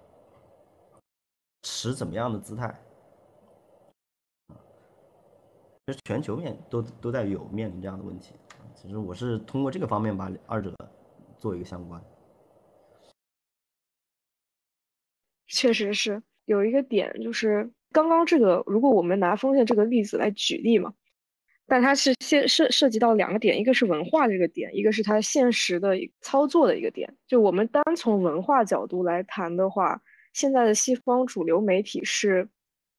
[1.62, 2.66] 持怎么样的姿态？
[4.48, 4.52] 啊，
[5.86, 8.34] 其实全球面都都在有面临这样的问题。
[8.74, 10.76] 其实我是通过这个方面把二者
[11.38, 11.98] 做一个相关。
[15.48, 20.92] 确实是有一个点，就是刚刚这个，如果我们拿封建这个例子来举例嘛。
[21.70, 27.14] 但它是先涉涉及到两个点，一个是文化这个点，一个是它现实的操作的一个点。
[27.26, 30.00] 就我们单从文化角度来谈的话，
[30.32, 32.48] 现在的西方主流媒体是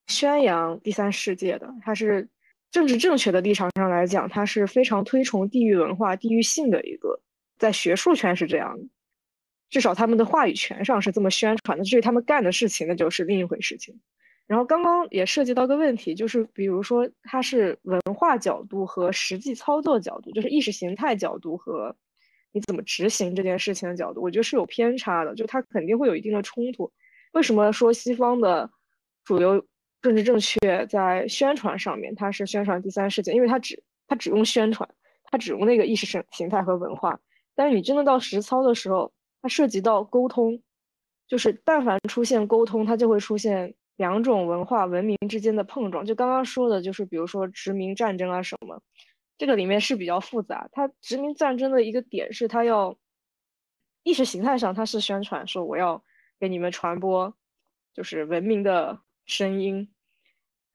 [0.05, 2.29] 宣扬第三世界的，它是
[2.69, 7.19] 政治正确的立场上来讲，它是非常推崇地域文化、地域性的一个，
[7.57, 8.85] 在学术圈是这样的，
[9.71, 11.83] 至少他们的话语权上是这么宣传的。
[11.83, 13.99] 至于他们干的事情，那就是另一回事情。
[14.49, 21.95] 然后刚刚也涉及到个问题，就是比如说它是文化角度和实际操作角度，就是意识形态角度和
[22.51, 26.91] 你怎么执行这件事情的角度，我觉得是有偏差的，就它肯定会有一定的冲突。
[27.33, 28.67] 为什么说西方的
[29.23, 29.63] 主流
[30.01, 33.31] 政治正确在宣传上面它是宣传第三世界？
[33.33, 34.89] 因为它只它只用宣传，
[35.25, 37.19] 它只用那个意识形形态和文化，
[37.53, 40.59] 但是你真的到实操的时候，它涉及到沟通，
[41.27, 43.75] 就是但凡出现沟通，它就会出现。
[43.99, 48.81] 两种文化文明之间的碰撞，就刚刚说的，就是比如说殖民战争啊什么，
[49.37, 50.69] 这个里面是比较复杂。
[50.71, 52.97] 它殖民战争的一个点是，它要
[54.03, 56.01] 意识形态上它是宣传说我要
[56.39, 57.35] 给你们传播
[57.93, 59.93] 就是文明的声音。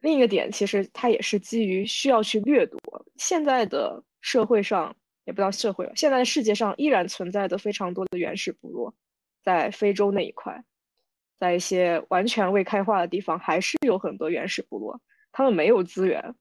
[0.01, 2.79] 另一个点其实它也是基于需要去掠夺。
[3.17, 4.95] 现在的社会上
[5.25, 8.95] 也不知道社会，现在的世界上依然存在的非常多的原始部落，
[9.43, 10.63] 在非洲那一块。
[11.39, 15.01] 在一些完全未开化的地方，还是有很多原始部落，
[15.33, 16.35] 他们没有资源，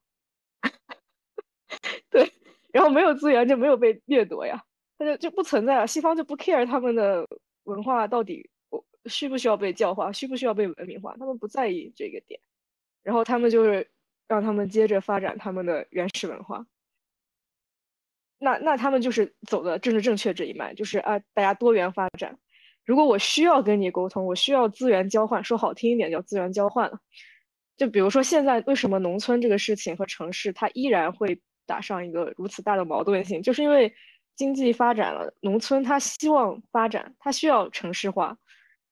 [2.10, 2.32] 对，
[2.72, 4.64] 然后没有资源就没有被掠夺呀，
[4.98, 5.88] 那就就不存在了。
[5.88, 7.28] 西方就不 care 他们的
[7.64, 8.50] 文化到底
[9.06, 12.40] 需不需要被教化，需不需要被文明化，他们不在意这个点。
[13.02, 13.92] 然后他们就是
[14.28, 16.66] 让他们接着发展他们的原始文化。
[18.38, 22.38] 那那他们就是走的政治正确这一脉，就是啊，大家多元发展。
[22.86, 27.00] 如果我需要跟你沟通，我需要资源交换，说好听一点叫资源交换了。
[27.78, 33.94] 就比如说现在为什么农村这个事情和城市它依然会打上一个如此大的矛盾性，就是因为
[34.36, 38.38] 经济发展了，农村它希望发展，它需要城市化，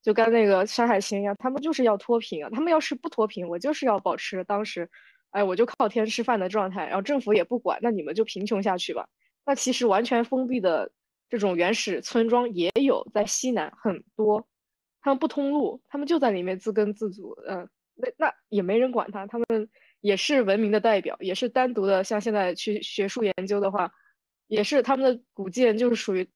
[0.02, 2.50] 就跟那个《山海经》一样，他们就是要脱贫啊。
[2.52, 4.90] 他们要是不脱贫，我就是要保持当时，
[5.32, 9.08] 哎，我就靠天吃饭的状态，然后政府也不管，那你们就贫穷下去吧。
[9.46, 10.92] 那其实完全封闭的
[11.32, 14.48] 这种原始村庄也有在西南很多，
[15.02, 17.68] 他们不通路，他们就在里面自耕自足，嗯。
[17.94, 19.70] 那那也没人管他，他们
[20.00, 22.04] 也是文明的代表，也是单独的。
[22.04, 23.92] 像现在去学术研究的话，
[24.48, 26.28] 也是他们的古建就是属于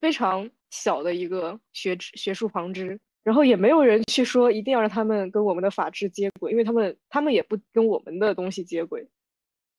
[0.00, 9.06] 非常小的一个学学术旁支，然后也没有人去说一定要让他们跟我们的法治接轨，因为他们他们也不跟我们的东西接轨，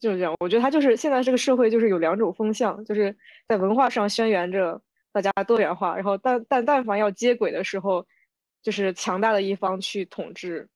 [0.01, 0.35] 就是这样。
[0.41, 3.15] 我觉得他就是现在这个社会就是有两种风向，就是
[3.47, 4.81] 在文化上宣扬着
[5.13, 8.05] 大家多元化，然后但但但凡要接轨的时候，
[8.61, 10.67] 就是强大的一方去统治。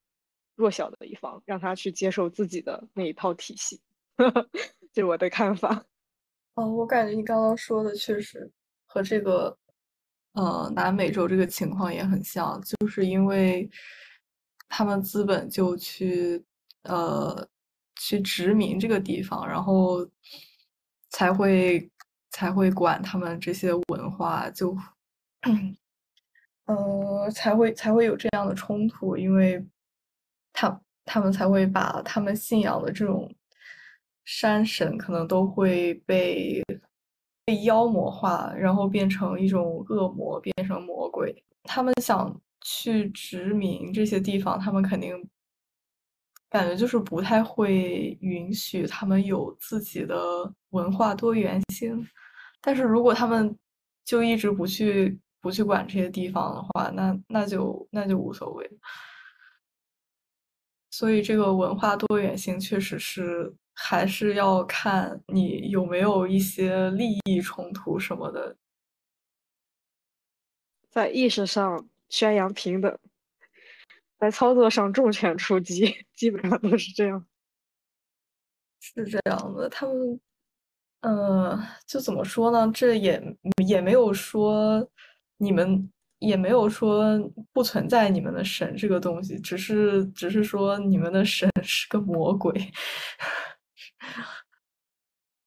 [0.57, 3.81] 弱小的一方，让他去接受自己的那一套体系，
[4.93, 5.85] 这是我的看法。
[6.53, 8.49] 哦，我感觉你刚刚说的确实
[8.85, 9.57] 和这个，
[10.31, 13.69] 呃，南美洲这个情况也很像，就是因为
[14.69, 16.41] 他们资本就去，
[16.83, 17.45] 呃，
[17.95, 20.07] 去殖民这个地方，然后
[21.09, 21.89] 才会
[22.31, 24.75] 才会管他们这些文化，就，
[26.65, 29.65] 呃，才会才会有这样的冲突，因为。
[30.57, 33.29] 他他们才会把他们信仰的这种
[34.23, 36.63] 山神，可能都会被
[37.43, 41.43] 被妖魔化，然后变成一种恶魔，变成魔鬼。
[41.63, 45.13] 他们想去殖民这些地方，他们肯定
[46.49, 50.15] 感觉就是不太会允许他们有自己的
[50.69, 52.07] 文化多元性。
[52.61, 53.57] 但是如果他们
[54.03, 58.69] 就一直不去不去管这些地方的话，那那就那就无所谓。
[60.91, 68.55] 所以，这个文化多元性确实是还是要看你有没有一些利益冲突什么的，
[70.89, 72.97] 在意识上宣扬平等，
[74.19, 77.25] 在操作上重拳出击，基本上都是这样。
[78.79, 80.19] 是这样的，他们，
[81.01, 82.71] 嗯，就怎么说呢？
[82.73, 84.87] 这也也没有说
[85.37, 85.91] 你们。
[86.19, 87.19] 也没有说
[87.51, 92.53] 不存在你们的神这个东西，只是只是说你们的神 是个魔鬼，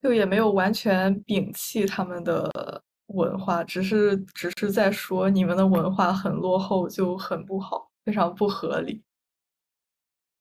[0.01, 2.49] 就也没有完全摒弃他们的
[3.07, 9.03] 文化，只是只是在说你们的文化很落后，就很不好，非常不合理。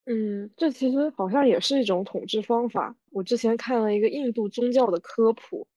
[0.06, 2.96] 嗯，这其实好像也是一种统治方法。
[3.12, 5.68] 我之前看了一个印度宗教的科普，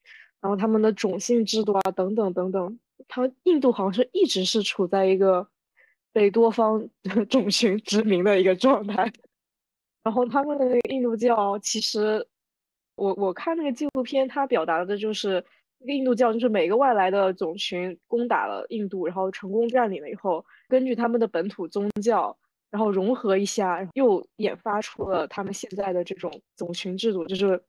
[0.40, 2.78] 然后他们的种姓制度啊，等等等等。
[3.08, 5.48] 他印度好像是一直是处在一个
[6.12, 6.88] 被多方
[7.28, 9.12] 种群殖民的一个状态，
[10.04, 12.24] 然后他们的那个印度教，其实
[12.94, 15.44] 我我看那个纪录片，它表达的就是
[15.80, 22.36] 那个印度教，就是每个外来的种群攻打了印度，然后成功占领了以后，根据他们的本土宗教，
[22.70, 27.60] 然后融合一下，又研发出了他们现在的这种种群制度，就是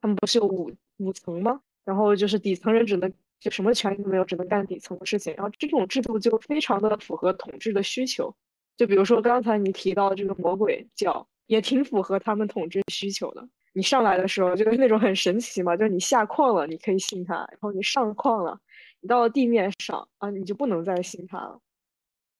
[0.00, 1.60] 他们不是有五五层吗？
[1.84, 3.12] 然后就是底层人只能。
[3.38, 5.32] 就什么权利都没有，只能干底层的事情。
[5.36, 8.34] 然后这种制度就非常的符合统治的需求。
[8.78, 13.46] 就比如说刚才你提到这个魔鬼教，也挺符合他们统治需求的。
[13.76, 18.58] 你上来的时候就是那种很神奇嘛，就是你下矿了你可以信他，然后你上矿了，
[19.00, 21.60] 你到了地面上啊，你就不能再信他了。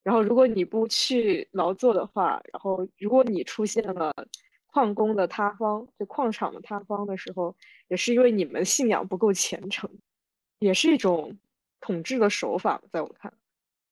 [0.03, 4.14] 然后如果你不去劳作的话，然后如果你出现了
[4.68, 7.55] 矿工的塌方，就矿场的塌方的时候，
[7.89, 9.91] 也是因为你们信仰不够虔诚。
[10.61, 11.37] 也是一种
[11.80, 13.30] 统治的手法，在我看，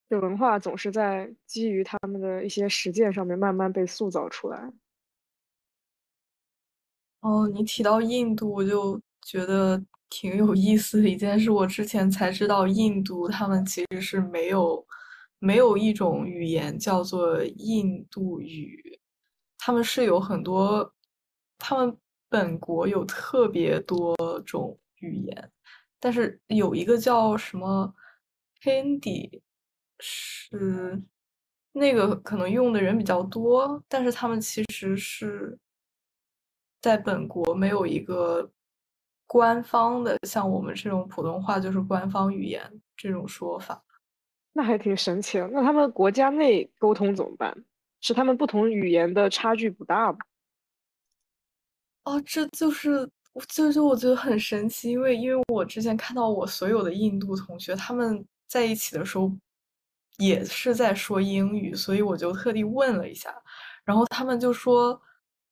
[0.09, 4.73] 这文化总是在基于他们的一些实践上面慢慢被塑造出来。
[7.25, 11.49] 哦，你提到印度，我就觉得挺有意思的一件事。
[11.49, 14.85] 我之前才知道，印度他们其实是没有
[15.39, 18.99] 没有一种语言叫做印度语，
[19.57, 20.93] 他们是有很多，
[21.57, 21.97] 他们
[22.29, 24.15] 本国有特别多
[24.45, 25.51] 种语言。
[25.99, 27.91] 但是有一个叫什么
[28.61, 29.41] Hindi，
[29.97, 31.01] 是
[31.71, 35.57] 那个可能用的人比较多，但是他们其实是
[36.85, 38.47] 在本国没有一个
[39.25, 42.61] 官方的，像我们这种普通话就是官方语言
[42.95, 43.83] 这种说法。
[44.53, 45.47] 那还挺神奇的。
[45.47, 47.51] 那他们国家内沟通怎么办？
[48.01, 50.19] 是他们不同语言的差距不大吗？
[52.03, 53.09] 哦，这就是
[53.47, 59.35] 就是我觉得很神奇，因为因为我之前看到我所有的印度同学他们在一起的时候
[60.19, 63.35] 也是在说英语，所以我就特地问了一下，
[63.83, 65.01] 然后他们就说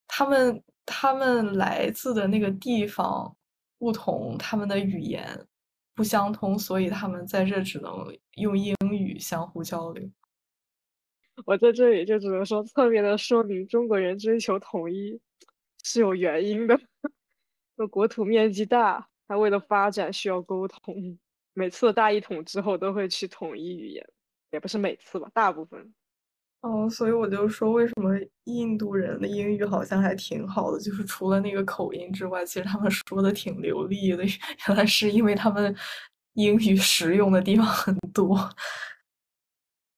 [0.07, 3.35] 他们他们来自的那个地方
[3.77, 5.47] 不同，他们的语言
[5.95, 10.09] 不相通，所以他们在这只能用英语相互交流。
[11.45, 15.19] 我在这里就只能说，侧面的说明中国人追求统一
[15.83, 16.79] 是有原因的。
[17.75, 21.17] 那国土面积大，他为了发展需要沟通，
[21.53, 24.07] 每次大一统之后都会去统一语言，
[24.51, 25.93] 也不是每次吧，大部分。
[26.63, 30.79] 哦，所以我就说，为什么印度人的英语好像还挺好的？
[30.79, 34.23] 就是除了那个口音之外，其实他们说的挺流利的。
[34.69, 35.75] 原来是因为他们
[36.35, 38.49] 英语实用的地方很多。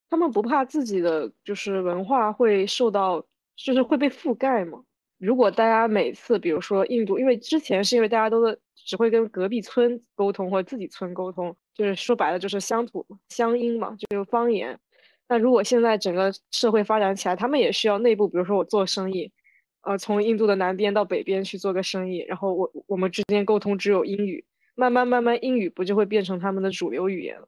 [0.09, 3.23] 他们不怕自己的就是文化会受到，
[3.55, 4.83] 就是会被覆盖吗？
[5.19, 8.41] 如果大家每次，比如说印度，因为之前是因为大家都
[8.73, 14.79] 只会跟隔壁村沟通或者自己村沟通，就是说白了就是乡土乡音嘛，就是方言。
[15.27, 19.31] 那如果现在整个社会发展起来，他们也需要内部，比如说我做生意，
[19.81, 24.45] 呃，从印度的南边到北边去做个生意，然后我我们之间沟通只有英语，
[24.75, 27.47] 慢慢慢慢英语不就会变成他们的主流语言了？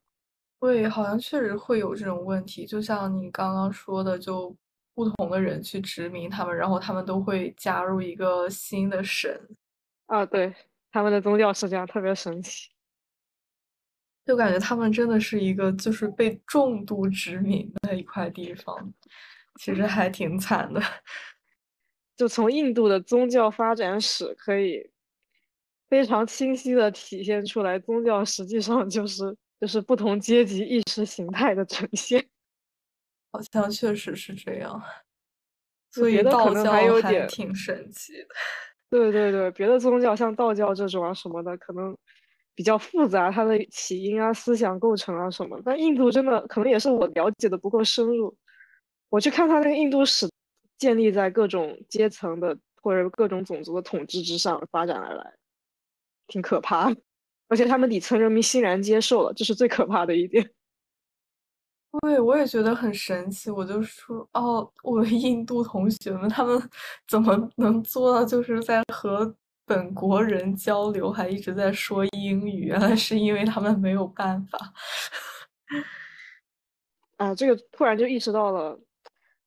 [0.59, 4.55] 对，好像确实会有这种问题，就像你刚刚说的，就
[4.95, 9.39] 不同的人去殖民他们，然后他们都会加入一个新的神。
[10.07, 10.51] 啊，对，
[10.91, 12.69] 他们的宗教是这样，特别神奇。
[14.27, 18.93] 就感觉他们真的是一个就是被重度殖民的一块地方，
[19.55, 20.81] 其实还挺惨的。
[22.17, 24.89] 就从印度的宗教发展史可以
[25.87, 32.27] 非常清晰的体现出来，宗教实际上就是就是不同阶级意识形态的呈现。
[33.31, 34.81] 好像确实是这样，
[35.91, 38.27] 所以道教还有点挺神奇的。
[38.89, 41.95] 对对对，别的宗教像道教这种啊什么的，可能
[42.57, 45.61] 比较复杂，它的起因啊、思想构成啊什么。
[45.63, 48.35] 但印度真的可能也是我了解的不够深入。
[49.09, 50.27] 我去看他那个印度史，
[50.79, 55.35] 建立在各种阶层的或者各种种族的统治之上发展而来，
[56.25, 56.99] 挺可怕的。
[57.47, 60.43] 而且他们底层人民欣然接受了，这是最可怕的一点。
[62.01, 63.51] 对，我也觉得很神奇。
[63.51, 66.59] 我就说，哦，我印度同学们，他们
[67.07, 69.31] 怎么能做到，就是在和
[69.67, 72.61] 本国人交流，还一直在说英语？
[72.67, 74.57] 原来是因为他们没有办法。
[77.17, 78.79] 啊，这个突然就意识到了，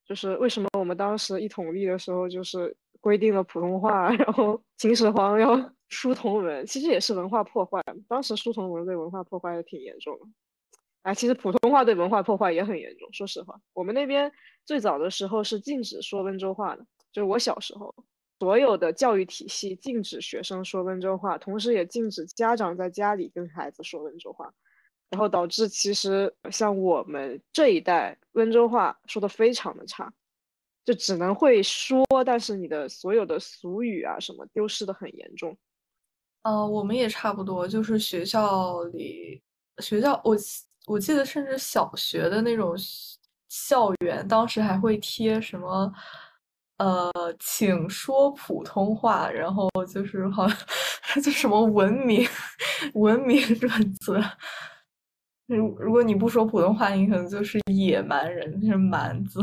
[0.04, 7.82] 就是为什么我们当时一统立的时候，就是规定了普通话， 然后秦始皇要书同文，其实也是文化破坏。
[8.06, 10.26] 当时书同文对文化破坏也挺严重的。
[11.00, 13.08] 啊，其实普通话对文化破坏也很严重。
[13.10, 14.30] 说实话，我们那边
[14.66, 17.94] 最早的时候是禁止说温州话的，就是我小时候，
[18.40, 24.52] 所有的教育体系禁止学生说温州话，同时也禁止家长在家里跟孩子说温州话。
[25.10, 30.12] 然后导致其实像我们这一代温州话说的非常的差，
[30.84, 35.58] 就只能会说，但是你的所有的俗语啊什么丢失的很严重。
[36.42, 39.42] 呃，我们也差不多，就是学校里，
[39.78, 40.36] 学校我
[40.86, 42.74] 我记得，甚至小学的那种
[43.48, 45.92] 校园，当时还会贴什么，
[46.80, 50.56] 呃，请说普通话，然后就是好像
[51.22, 52.26] 就什么文明
[52.94, 54.18] 文明准则。
[55.46, 59.42] 如如果你不说普通话，你可能就是野蛮人，就是蛮子。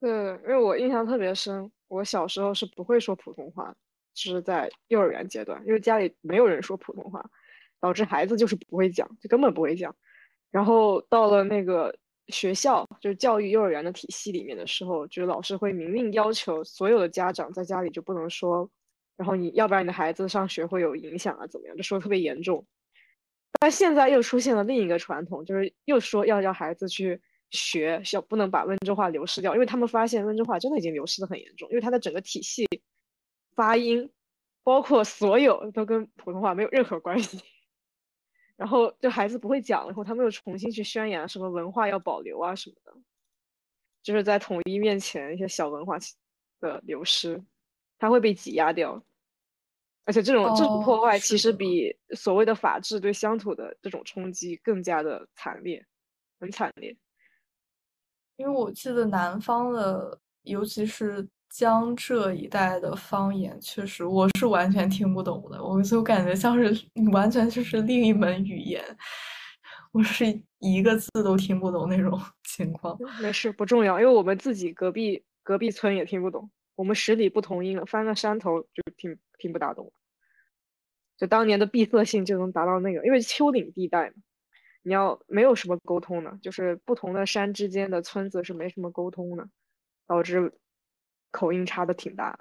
[0.00, 0.10] 对，
[0.42, 3.72] 因为我印象特别深，我小时候是不会说普通话，
[4.14, 7.24] 就是在幼儿园阶段，因为家里没有人说普通话，
[7.78, 9.94] 导致孩子就是不会讲，就根本不会讲。
[10.50, 11.94] 然后到了那个
[12.28, 18.68] 学校，就是教育幼儿园的体系里面的时候，就是老师会明令要求所有的家长在家里就不能说，
[19.16, 22.64] 然后你要不然你的孩子上学会有影响啊，怎么样，就说特别严重。
[23.60, 27.20] 但现在又出现了另一个传统，就是又说要让孩子去
[27.50, 32.66] 学，要不能把温州话流失掉，因为他们发现温州话真的已经流失的很严重，因为它的整个体系、
[33.54, 34.10] 发音，
[34.64, 37.38] 包括所有都跟普通话没有任何关系。
[38.62, 42.94] 然后就孩子不会讲了以后，他们又重新去宣扬什么文化要保留啊什么的，
[44.04, 45.98] 就是在统一面前一些小文化
[46.60, 47.42] 的流失，
[47.98, 49.02] 它会被挤压掉。
[50.04, 55.84] 而且这种这种破坏其实比所谓的法治对乡土的这种冲击更加的惨烈，
[56.38, 56.96] 很惨烈。
[58.36, 68.82] 因为我记得南方的，尤其是江浙一带的方言，确实我是完全听不懂的，我就感觉像是完全就是另一门语言，
[69.92, 70.24] 我是
[70.60, 72.98] 一个字都听不懂那种 情况。
[73.20, 79.92] 没事，不重要，因为我们自己隔壁隔壁村也听不懂，我们十里不同音了，翻个山头就听听不大懂。
[81.18, 84.14] 就当年的闭塞性就能达到那个，因为丘陵地带嘛，
[84.82, 89.46] 你要没有什么沟通的，就是不同的山之间的村子是没什么沟通的，
[90.06, 90.54] 导致
[91.32, 92.38] 口音差的挺大。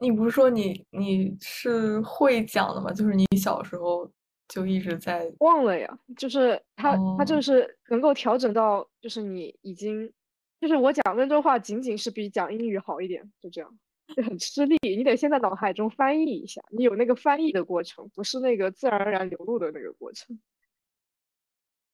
[0.00, 2.90] 你不是说你你是会讲的吗？
[2.92, 4.10] 就是你小时候
[4.48, 10.12] 就一直在忘了呀，就是他他就哦是能够调整到，就是你已经，
[10.60, 13.78] 就是我讲温州话仅仅是比讲英语好一点，就这样，
[14.16, 20.38] 就很吃力，你得先在脑海中翻译一下，你有那个翻译的过程，不是那个自然而然流露的那个过程。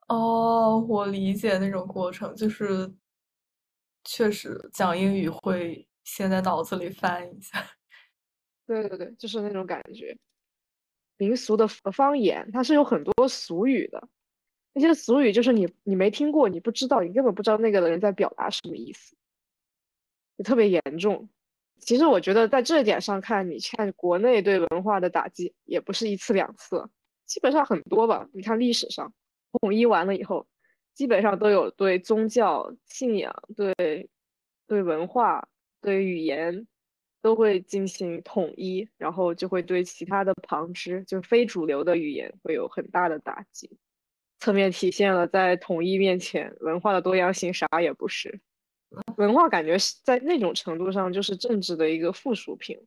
[0.09, 2.91] 哦，我理解那种过程，就是
[4.13, 7.65] 确实讲英语会先在脑子里翻一下。
[8.67, 10.19] 对对对，就是那种感觉。
[11.17, 14.09] 民俗的方方言，它是有很多俗语的，
[14.73, 19.15] 那些俗语就是你你没听过，你不知道，你根本不知道那个人在表达什么意思，
[20.37, 21.31] 就特别严重。
[21.79, 26.91] 其实我觉得在这一点上看，你看国内对文化的打击也不是一次两次，
[27.27, 28.29] 基本上很多吧。
[28.33, 29.15] 你看历史上
[29.61, 30.49] 统一完了以后，
[30.95, 34.09] 基本上都有对宗教信仰、对
[34.66, 35.49] 对文化、
[35.80, 36.66] 对语言
[37.22, 43.78] 都会进行统一，然后就会对其他的旁支，就非主流的语言会有很大的打击，
[44.38, 48.41] 侧面体现了在统一面前，文化的多样性啥也不是。
[49.16, 52.78] 文化感觉是在那种程度上就是政治的一个附属品。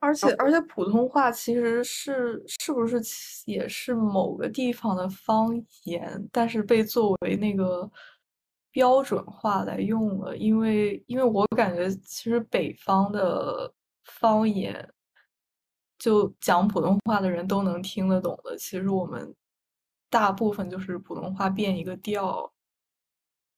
[0.00, 3.00] 而且而且普通话其实是是不是
[3.46, 5.50] 也是某个地方的方
[5.84, 7.90] 言，但是被作为那个
[8.70, 13.72] 标准化来用了，因为因为我感觉其实北方的
[14.04, 14.88] 方言，
[15.98, 19.34] 就讲普通话的人都能听得懂的，其实我们
[20.08, 22.52] 大部分就是普通话变一个调。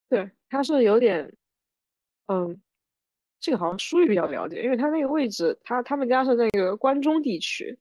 [0.09, 1.33] 对，它是有点，
[2.27, 2.61] 嗯，
[3.41, 7.79] 这个好像疏于比较了解，因为它那个位置，它他们家是那个关中地区，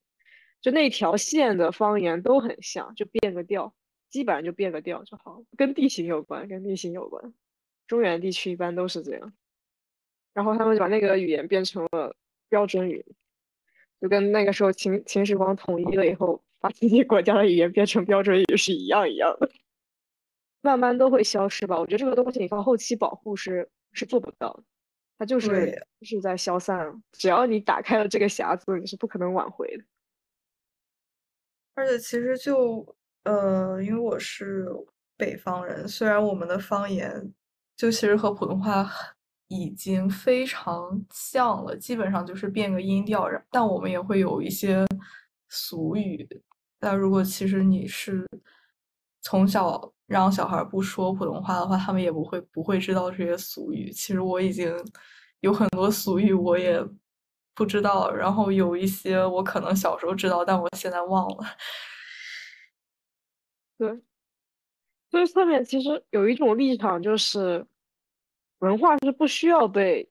[0.62, 3.74] 就那条线的方言都很像，就变个调，
[4.10, 7.34] 基本上就变个调就好，跟地形有关，跟地形有关。
[7.88, 9.34] 中原地区一般都是这样，
[10.34, 12.16] 然后他们就把那个语言变成了
[12.47, 13.05] 标准语，
[13.99, 19.49] 就跟那个时候秦秦始皇统一了以后，把自己国家的语言变成标准语是一样一样的。
[20.62, 21.80] 慢慢都会消失吧。
[21.80, 24.64] 我觉得这个东西你靠后期保护是是做不到的，
[25.20, 26.99] 它就是就是在消散了。
[27.11, 29.84] 只要你打开了这个匣子，你是不可能挽回的。
[31.76, 34.65] 而且其实就呃，因为我是
[35.17, 37.34] 北方人，虽然我们的方言
[37.76, 38.89] 就其实和普通话
[39.49, 44.86] 已经非常像了，基本上就是变个音调，然但我们也会有一些
[45.49, 46.28] 俗语。
[46.80, 48.26] 那如果其实你是
[49.22, 53.91] 从小让小孩不说普通话的话，他们也不会不会知道这些俗语。
[53.91, 54.74] 其实我已经
[55.41, 56.84] 有很多俗语我也
[57.53, 61.38] 不知道，然后有一些我可能小时候知道，但我现在忘了。
[63.78, 64.01] 对，
[65.09, 67.65] 所以侧面其实有一种立场就是，
[68.59, 70.09] 文化是不需要被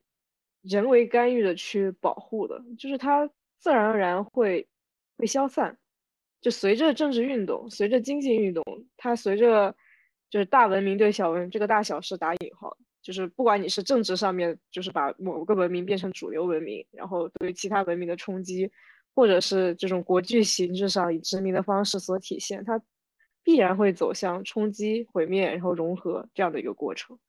[0.61, 4.67] 人为干预的去保护的，就是它自然而然会
[5.17, 5.77] 会消散。
[6.41, 8.63] 就随着政治运动，随着经济运动，
[8.95, 9.75] 它随着
[10.29, 18.71] 就是大文明对小文，这个大小是打引号，就是不管你是政治上面，就是把某个文明变成主流文明，然后对于其他文明的冲击，
[19.13, 22.81] 或者是这种国际形式上以殖民的方式所体现，它
[23.43, 27.19] 必然会走向冲击、毁灭，然后融合这样的一个过程。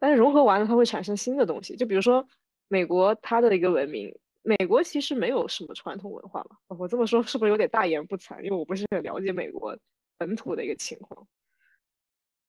[0.00, 2.26] 但是融合完了，它会产生新的东西，就比如说
[2.66, 4.12] 美国它的一个文明。
[4.46, 6.76] 美国其实没有什么传统文化嘛？
[6.78, 8.42] 我这么说是不是有点大言不惭？
[8.42, 9.74] 因为我不是很了解美国
[10.18, 11.26] 本土的一个情况。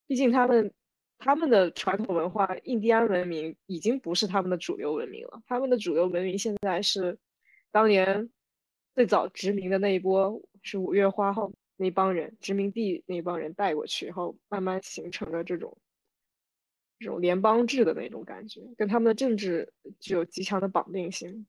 [0.06, 0.74] 毕竟他们
[1.18, 5.41] 他们的传统文化，印第安文明已经不是他们的主流文明了。
[5.48, 7.18] 他们的主流文明现在是
[7.72, 8.30] 当年
[8.93, 15.78] 最早殖民的那一波，是五月花号那帮人殖民地那帮人带过去，然后慢慢形成的这种
[17.00, 19.72] 这种联邦制的那种感觉，跟他们的政治
[20.02, 21.48] 具有极强的绑定性。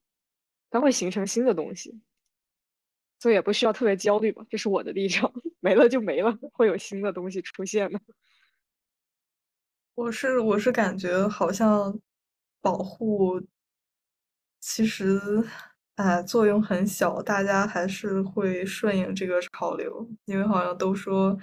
[0.69, 1.99] 它会形成新的东西，
[3.19, 4.45] 所以也不需要特别焦虑吧。
[4.51, 8.01] 这是我的立场，没了就没了，会有新的东西出现的。
[9.95, 11.99] 我是我是感觉好像
[12.61, 13.41] 保护
[14.61, 15.19] 其实
[15.95, 21.39] 哎作用很小，大家还是会顺应这个潮流，因为好像都说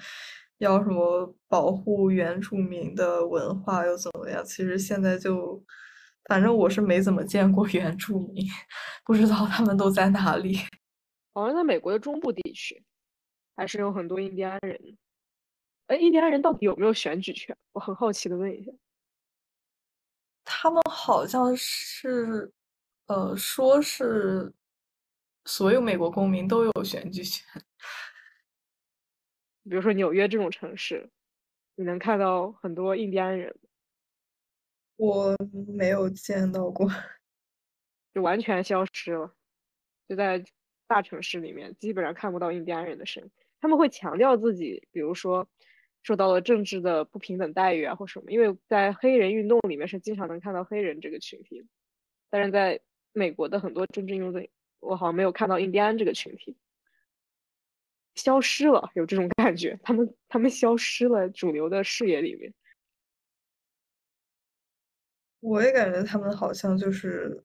[0.59, 5.63] 要什么保护原住民的文化又怎么样，其实现在就。
[6.26, 8.47] 反正我是没怎么见过原住民，
[9.03, 10.57] 不知道他们都在哪里。
[11.34, 12.84] 好像在美国的中部地区，
[13.55, 14.97] 还是有很多印第安人。
[15.88, 17.57] 哎，印第安人到底有没有选举权？
[17.74, 18.71] 我很好奇的问一下。
[20.45, 22.51] 他们好像是，
[23.07, 24.53] 呃，说是
[25.45, 27.45] 所有美国公民都有选举权。
[29.63, 31.09] 比如说纽约这种城市，
[31.76, 33.55] 你能看到很多印第安人。
[34.97, 35.35] 我
[35.75, 36.87] 没有见到过，
[38.13, 39.33] 就完全消失了。
[40.07, 40.43] 就在
[40.87, 43.31] 大城市里面，基本上看不到印第安人的身影。
[43.59, 45.47] 他们会强调自己，比如说
[46.03, 48.31] 受到了政治的不平等待遇啊，或什么。
[48.31, 51.65] 因为在黑人运动里面是经常能看到黑人这个群体，
[52.29, 52.79] 但是在
[53.13, 54.47] 美国的很多政治运动，
[54.79, 56.57] 我好像没有看到印第安这个群体
[58.15, 59.79] 消失了，有这种感觉。
[59.81, 62.53] 他们他们消失了主流的视野里面。
[65.43, 67.43] 我也感觉他们好像就是，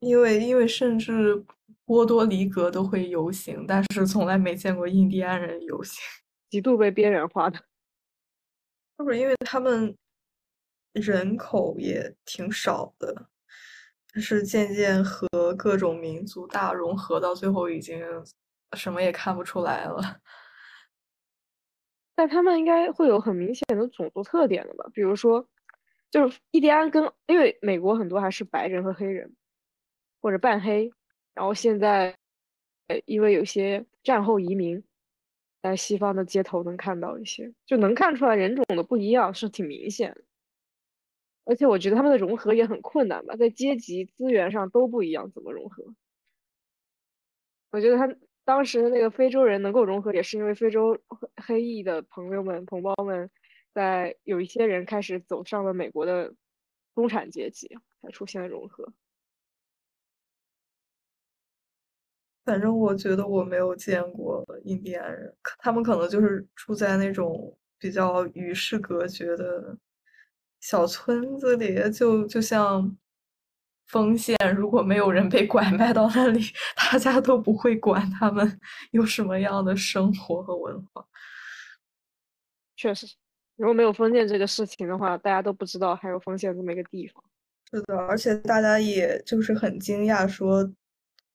[0.00, 1.42] 因为因为甚至
[1.86, 5.98] 波多黎各都会游行，但是从来没见过印第安人游行，
[6.50, 7.56] 极度被边缘化的。
[7.56, 9.96] 是不是因为他们
[10.92, 13.30] 人口也挺少的，
[14.12, 17.98] 但是渐渐和各种民族大融合，到最后已经
[18.76, 20.20] 什么也看不出来了。
[22.14, 24.84] 但他们应该会有很明显的种族特点的吧？
[24.92, 25.48] 比如说。
[26.10, 29.34] 就是印第安跟，因为美国很多还是白人和黑人，
[30.20, 30.90] 或者半黑，
[31.34, 32.16] 然后现在，
[32.88, 34.82] 呃，因为有些战后移民，
[35.62, 40.16] 在西方的街头能看到一些，就能看出来人种的不一样是挺明显，
[41.44, 45.94] 而且我觉得他们的融合也很困难吧，在阶级资源上都不一样，怎么融合？
[47.70, 48.16] 我觉得他。
[48.42, 50.98] 当时那个非洲人能够融合，也是因为非洲
[51.36, 53.30] 黑裔的朋友们、同胞们。
[53.72, 56.34] 在有一些人开始走上了美国的
[56.94, 57.68] 中产阶级，
[58.02, 58.92] 才出现了融合。
[62.44, 69.78] 反正我觉得我没有见过印第安人，他们可能就是住在那种比较与世隔绝的
[70.58, 72.96] 小村子里，就就像
[73.86, 76.40] 丰县，如果没有人被拐卖到那里，
[76.74, 78.60] 大家都不会管他们
[78.90, 81.06] 有什么样的生活和文化。
[82.74, 83.06] 确实。
[83.60, 87.22] 如果没有封建这个事情的话，大家都不知道还有封建这么一个地方。
[87.70, 90.72] 是的，而且大家也就是很惊讶，说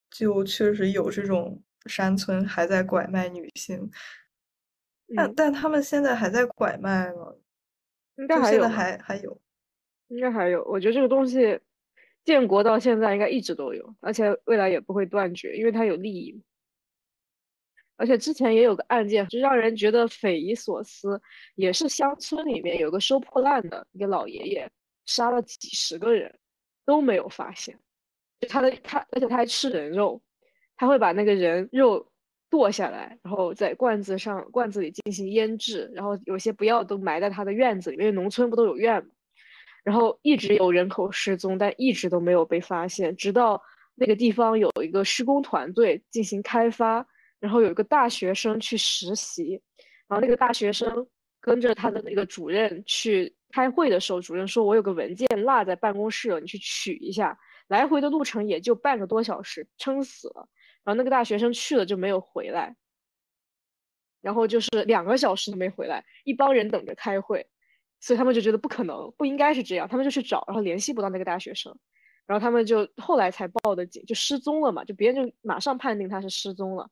[0.09, 3.87] 就确实有这种山村还在拐卖女性。
[5.15, 7.31] 但但他们现在还在拐卖吗？
[8.17, 9.39] 应该还有，还还有，
[10.07, 10.65] 应该还有。
[10.65, 11.59] 我觉得这个东西
[12.23, 16.41] 建国到现在应该一直都有，而且未来也不会断绝，因为它有利益。
[17.97, 21.21] 而且之前也有个案件，就让人觉得匪夷所思，
[21.55, 24.69] 也是乡村里面有个收破烂的一个老爷爷，
[25.05, 26.37] 杀了几十个人，
[26.85, 27.77] 都没有发现。
[28.41, 30.21] 就他的他，而且他还吃人肉，
[30.75, 32.05] 他会把那个人肉
[32.49, 39.09] 剁下来，然后在罐子上罐子里进行腌制，然后有些不要都埋在他的院子里，因为农村不都有院吗？
[39.85, 43.61] 然后一直有人口失踪，但一直都没有被发现，直到
[43.93, 47.07] 那个地方有一个施工团队进行开发。
[47.45, 49.61] 然后有一个大学生去实习，
[50.07, 51.07] 然后那个大学生
[51.39, 57.37] 跟着他的那个主任去开会的时候，主任说：“我有个文件落在办公室了，你去取一下。”
[57.69, 60.49] 来回的路程也就半个多小时，撑死了。
[60.83, 62.75] 然后那个大学生去了就没有回来，
[64.21, 67.45] 然后就是两个小时都没回来，一帮人等着开会，
[67.99, 71.77] 所以他们就觉得不可能，不应该是这样，他们就去找，然后联系不到那个大学生，
[72.25, 76.89] 然后他们就后来才报的警，就失踪了嘛，就别人就马上判定他是失踪了。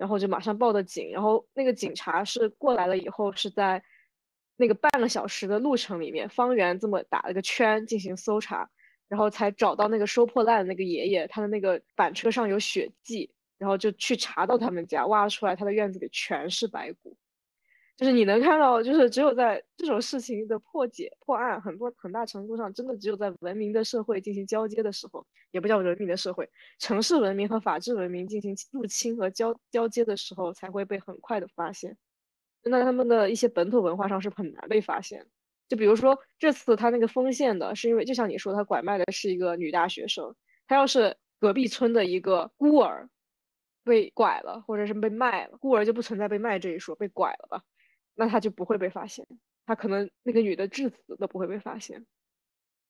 [0.00, 3.82] 然后就马上报的警，然后那个警察是过来了以后，是在
[4.56, 8.66] 那个半个小时的路程里面，方圆这么打了个圈进行搜查，
[9.08, 17.14] 然后才找到那个收破烂的那个爷爷，他的那个板车上有血迹，然后就去查到他们家，挖出来他的院子里全是白骨。
[18.00, 26.48] 就是你能看到，就是只有在这种事情的破解、破案，很多很大程度上，真的只有在文明的社会进行交接的时候，也不叫文明的社会，
[26.78, 31.94] 城市文明和法治文明进行入侵和交交接的时候，才会被很快的发现。
[32.64, 35.26] 那他们的一些本土文化上是很难被发现。
[35.68, 40.34] 就比如说这次他那个封县的，是因为就像你说，他拐卖的是一个女大学生，
[40.66, 43.10] 他要是隔壁村的一个孤儿
[43.84, 47.62] 被拐了，或者是被卖了，孤儿就不存在被卖这一说，被拐了吧。
[48.14, 49.26] 那他就不会被发现，
[49.66, 52.04] 他可能那个女的致死都不会被发现。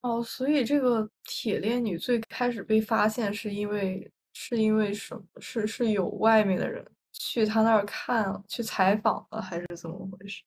[0.03, 5.23] 哦，所以这个铁链女最开始被发现是因为是因为什么？
[5.41, 10.43] 是是有外面的人去他那儿看去采访了，还是怎么回事？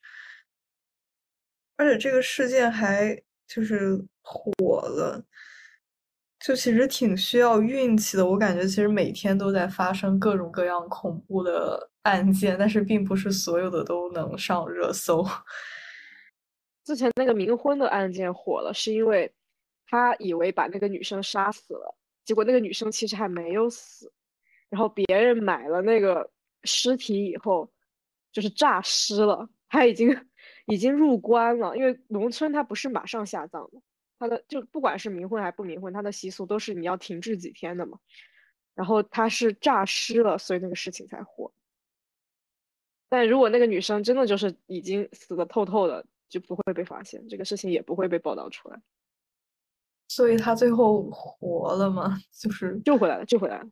[1.78, 3.16] 而且这个事件还
[3.48, 5.24] 就是火了。
[6.40, 15.26] 就其实挺需要运气的，我感觉其实每天都在发生各种各样恐怖的案件，但是并不是所有的都能上热搜。
[16.84, 19.34] 之前那个冥婚的案件火了，是因为
[19.88, 21.96] 他以为把那个女生杀死了，
[22.26, 24.12] 结果那个女生其实还没有死，
[24.70, 26.30] 然后别人买了那个
[26.66, 27.72] 尸体以后，
[28.34, 30.28] 就是诈尸了，他已经
[30.66, 33.82] 已经入棺了，因为农村他不是马上下葬的，
[34.20, 37.98] 他的就不管是冥婚还不冥婚，他的习俗都是你要停滞几天的嘛，
[38.76, 41.54] 然后他是诈尸了，所以那个事情才火。
[43.14, 48.82] 但如果那个女生真的就是已经死的透透的，就不会被发现，这个事情也不会被报道出来。
[50.08, 52.18] 所以他最后活了吗？
[52.34, 53.66] 就是救回来了，救回来了。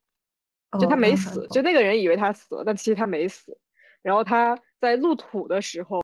[0.69, 3.57] 哦就他没死，好就那个人以为他死了，但其实他没死。
[4.03, 5.99] 然后他在入土的时候，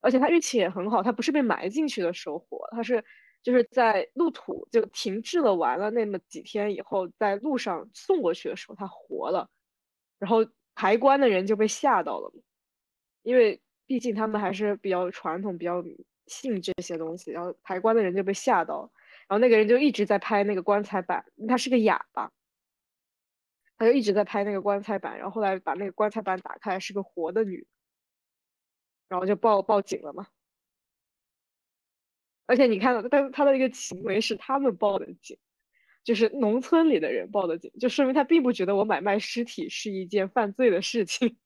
[0.00, 3.04] 而且他运气也很好，他不是被埋进去的时候活，他是
[3.40, 9.48] 就是在入土就停滞了完了那么几天以后，在路上送过去的时候他活了，
[10.18, 10.44] 然后
[10.74, 12.32] 抬棺的人就被吓到了，
[13.24, 15.82] 因为毕竟他们还是比较传统，比较
[16.28, 18.92] 信这些东西，然后抬棺的人就被吓到，
[19.26, 22.30] 然后那个人就一直在拍那个棺材板，他是个哑巴。
[23.76, 27.66] 他就一直在拍那个棺材板，然后后来把那个棺材板打开，是个活的女，
[29.08, 30.28] 然后就报报警了嘛。
[32.46, 35.36] 而且你看到，但是他的一个行为是他们报的警，
[36.04, 41.36] 就是农村里的人报的警，就说明他并不觉得我买卖尸体是一件犯罪的事情。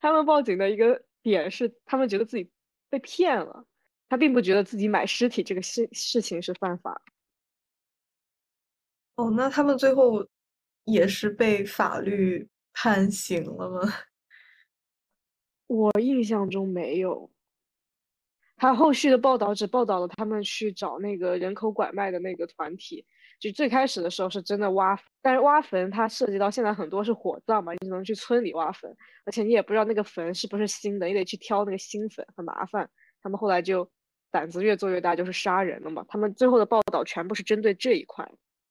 [0.00, 2.50] 他们报警的一个点是，他们觉得自己
[2.88, 3.66] 被骗了，
[4.08, 7.02] 他并不觉得自己买尸体这个事事情是犯法。
[9.16, 10.26] 哦，那他们最后
[10.84, 13.92] 也是被法律判刑了吗？
[15.66, 17.30] 我印象中没有。
[18.58, 23.04] 他后续的报道只报道了他们去找那个人口拐卖的那个团体，
[23.38, 28.90] 就最开始的时候是真的挖，但是挖坟它涉及到现在很多是火葬嘛，你只能去村里挖坟，
[29.24, 32.88] 而且你也不知道那个坟是不是新的，你得去挑那个新坟，很麻烦。
[33.22, 33.88] 他们后来就
[34.30, 36.04] 胆子越做越大，就是杀人了嘛。
[36.08, 38.26] 他们最后的报道全部是针对这一块。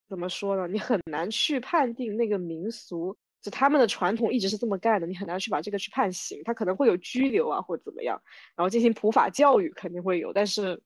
[0.08, 0.68] 怎么说呢？
[0.68, 6.42] 你很难去判定那个民俗，就他们的传统一直是这么干的，你很难去把这个去判刑。
[6.46, 8.22] 他可能会有拘留啊，或者怎么样，
[8.56, 10.80] 然后进行普法教育肯定会有，但是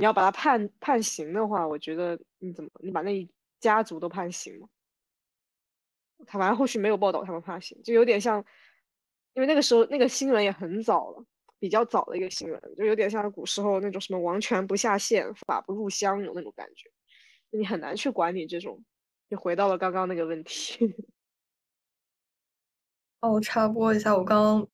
[0.00, 3.30] 你要把他判判刑的话，我觉得你怎么你把那一
[3.60, 4.66] 家族都判刑吗？
[6.26, 8.42] 他反正后续没有报道他们判刑，就有点像，
[9.34, 11.22] 因为那个时候那个新闻也很早了，
[11.58, 16.90] 比较早的一个新闻，就有点像古时候那种什么王权不下县，法不入乡有那种感觉。
[17.50, 18.82] 你很难去管理这种，
[19.28, 20.94] 就回到了刚刚那个问题。
[23.20, 24.66] 哦，我插播一下，我刚刚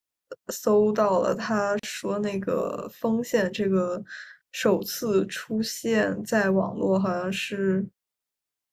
[0.52, 4.00] 搜到了，他说那个丰县这个
[4.52, 7.86] 首次出现在网络，好像是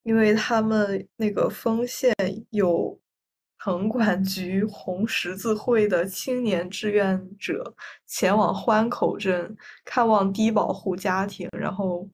[0.02, 2.14] 因为他们那个丰县
[2.50, 2.98] 有
[3.58, 7.74] 城管局红十字会的青年志愿者
[8.06, 12.08] 前往欢口镇看望低保户家庭，然后。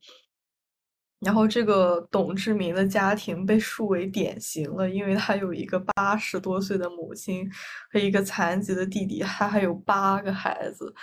[1.22, 7.46] 然后这个董志明的家庭被树为典型了，因为他有一个八十多岁的母亲
[7.92, 10.94] 和一个残疾的弟弟，他还有八个孩子。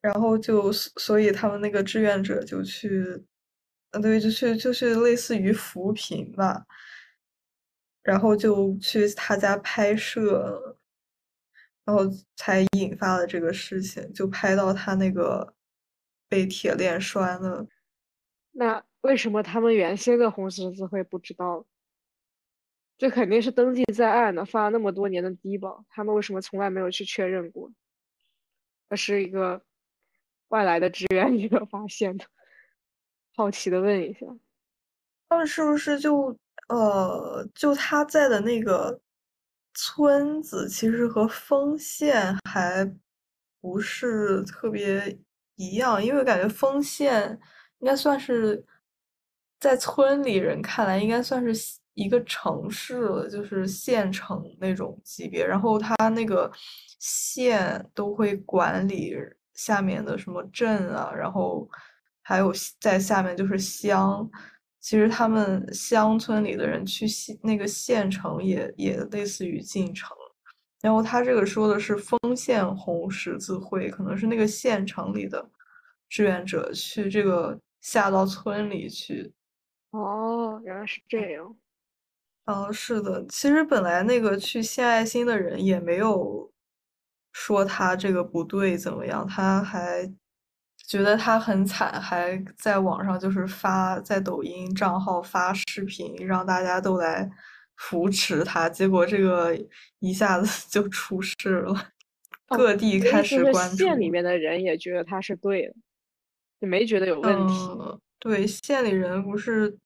[0.00, 3.24] 然后就所以他们那个志愿者就去，
[3.90, 6.66] 呃，对，就去就是类似于扶贫吧，
[8.02, 10.78] 然后就去他家拍摄，
[11.84, 12.04] 然后
[12.36, 15.54] 才引发了这个事情，就拍到他那个。
[16.30, 17.66] 被铁链拴了，
[18.52, 21.66] 那为什么他们原先的红十字会不知道？
[22.96, 27.72] 这肯定是登记在案的，发了那么多年的低保，他们为什么从来没有去确认过？
[28.88, 29.60] 这是一个
[30.50, 32.24] 外来的志愿者 发现的，
[33.34, 34.26] 好奇的问一下，
[35.28, 36.38] 他们是不是就
[36.68, 39.00] 呃，就他在的那个
[39.74, 42.88] 村子，其实和丰县还
[43.60, 45.18] 不是特别。
[45.56, 47.38] 一样，因为感觉丰县
[47.80, 48.64] 应该算是
[49.58, 55.46] 在村里人看来，应该算是一个城市了，就是县城那种级别。
[55.46, 56.50] 然后他那个
[56.98, 59.10] 县都会管理
[59.60, 61.68] 下面的什么镇啊，然后
[62.22, 62.50] 还有
[62.80, 64.28] 在下面就是乡。
[64.80, 70.16] 其实他们乡村里的人去县那个县城也也类似于进城。
[70.80, 75.46] 然后他这个说的是丰县红十字会，可能是那个县城里的
[76.08, 79.30] 志愿者去这个下到村里去。
[79.90, 81.54] 哦，原来是这样。
[82.46, 86.50] 嗯，是的，其实本来那个去献爱心的人也没有
[87.32, 90.10] 说他这个不对怎么样，他还
[90.76, 97.30] 觉得他很惨，还在网上就是发在抖音账号发视频，让大家都来。
[97.82, 99.58] 扶持他，结果这个
[100.00, 101.92] 一下子 就出事了。
[102.48, 103.78] 各地开始关注。
[103.78, 105.74] 县里面的人也觉得他是对的，
[106.60, 107.54] 就没觉得有问题。
[107.80, 109.78] 嗯，对，县里人不是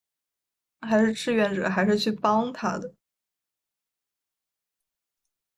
[0.81, 2.93] 还是志愿者，还是去帮他的。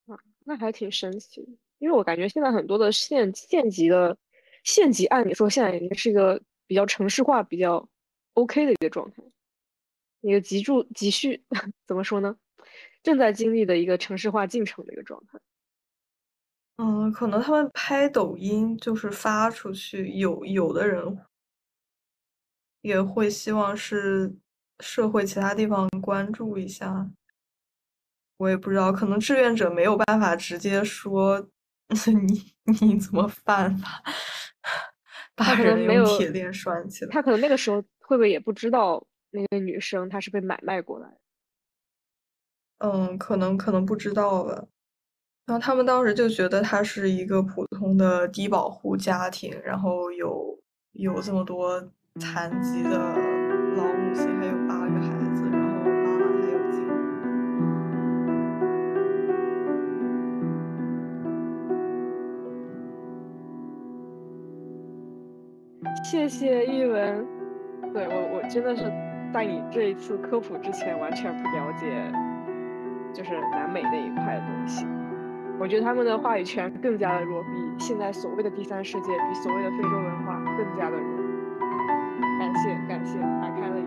[0.06, 4.16] 啊，那还挺神奇的，因为我感觉现在很多的县县级的
[4.64, 7.88] 县级，按理说现在已经是一个比较城市化、比较
[8.34, 9.22] OK 的一个状态，
[10.20, 11.42] 一个急住急需
[11.86, 12.36] 怎么说呢？
[13.02, 15.38] 正在经历的一个城市化进程的一个状态。
[16.76, 21.18] 嗯，可能他们拍抖音就是发出去，有有的人
[22.82, 24.34] 也会希望是
[24.80, 27.10] 社会其他地方关注一下。
[28.36, 31.48] 我也不知道，可能志愿者没有办法直接说
[32.26, 32.52] 你
[32.86, 34.02] 你怎么办法，
[35.34, 37.10] 把人用铁链拴起来。
[37.10, 41.08] 他可能那个时候会不会也不知道那个女生她是被买卖过来？
[42.78, 44.64] 嗯，可能可能不知道吧。
[45.46, 50.58] 然后他们当时就觉得她是一个普通的低保户家庭，然后有
[50.92, 51.80] 有这么多
[52.20, 53.37] 残疾的
[66.10, 67.26] 谢谢一文，
[67.92, 68.90] 对我我真的是
[69.30, 71.84] 在你这一次科普之前完全不了解，
[73.12, 74.86] 就是南美那一块的东西。
[75.60, 81.18] 我觉得他们的话语权更加的弱，比现在所谓的第三世界，比所谓的非洲文化更加的弱。
[82.40, 83.77] 感谢感谢，打开了。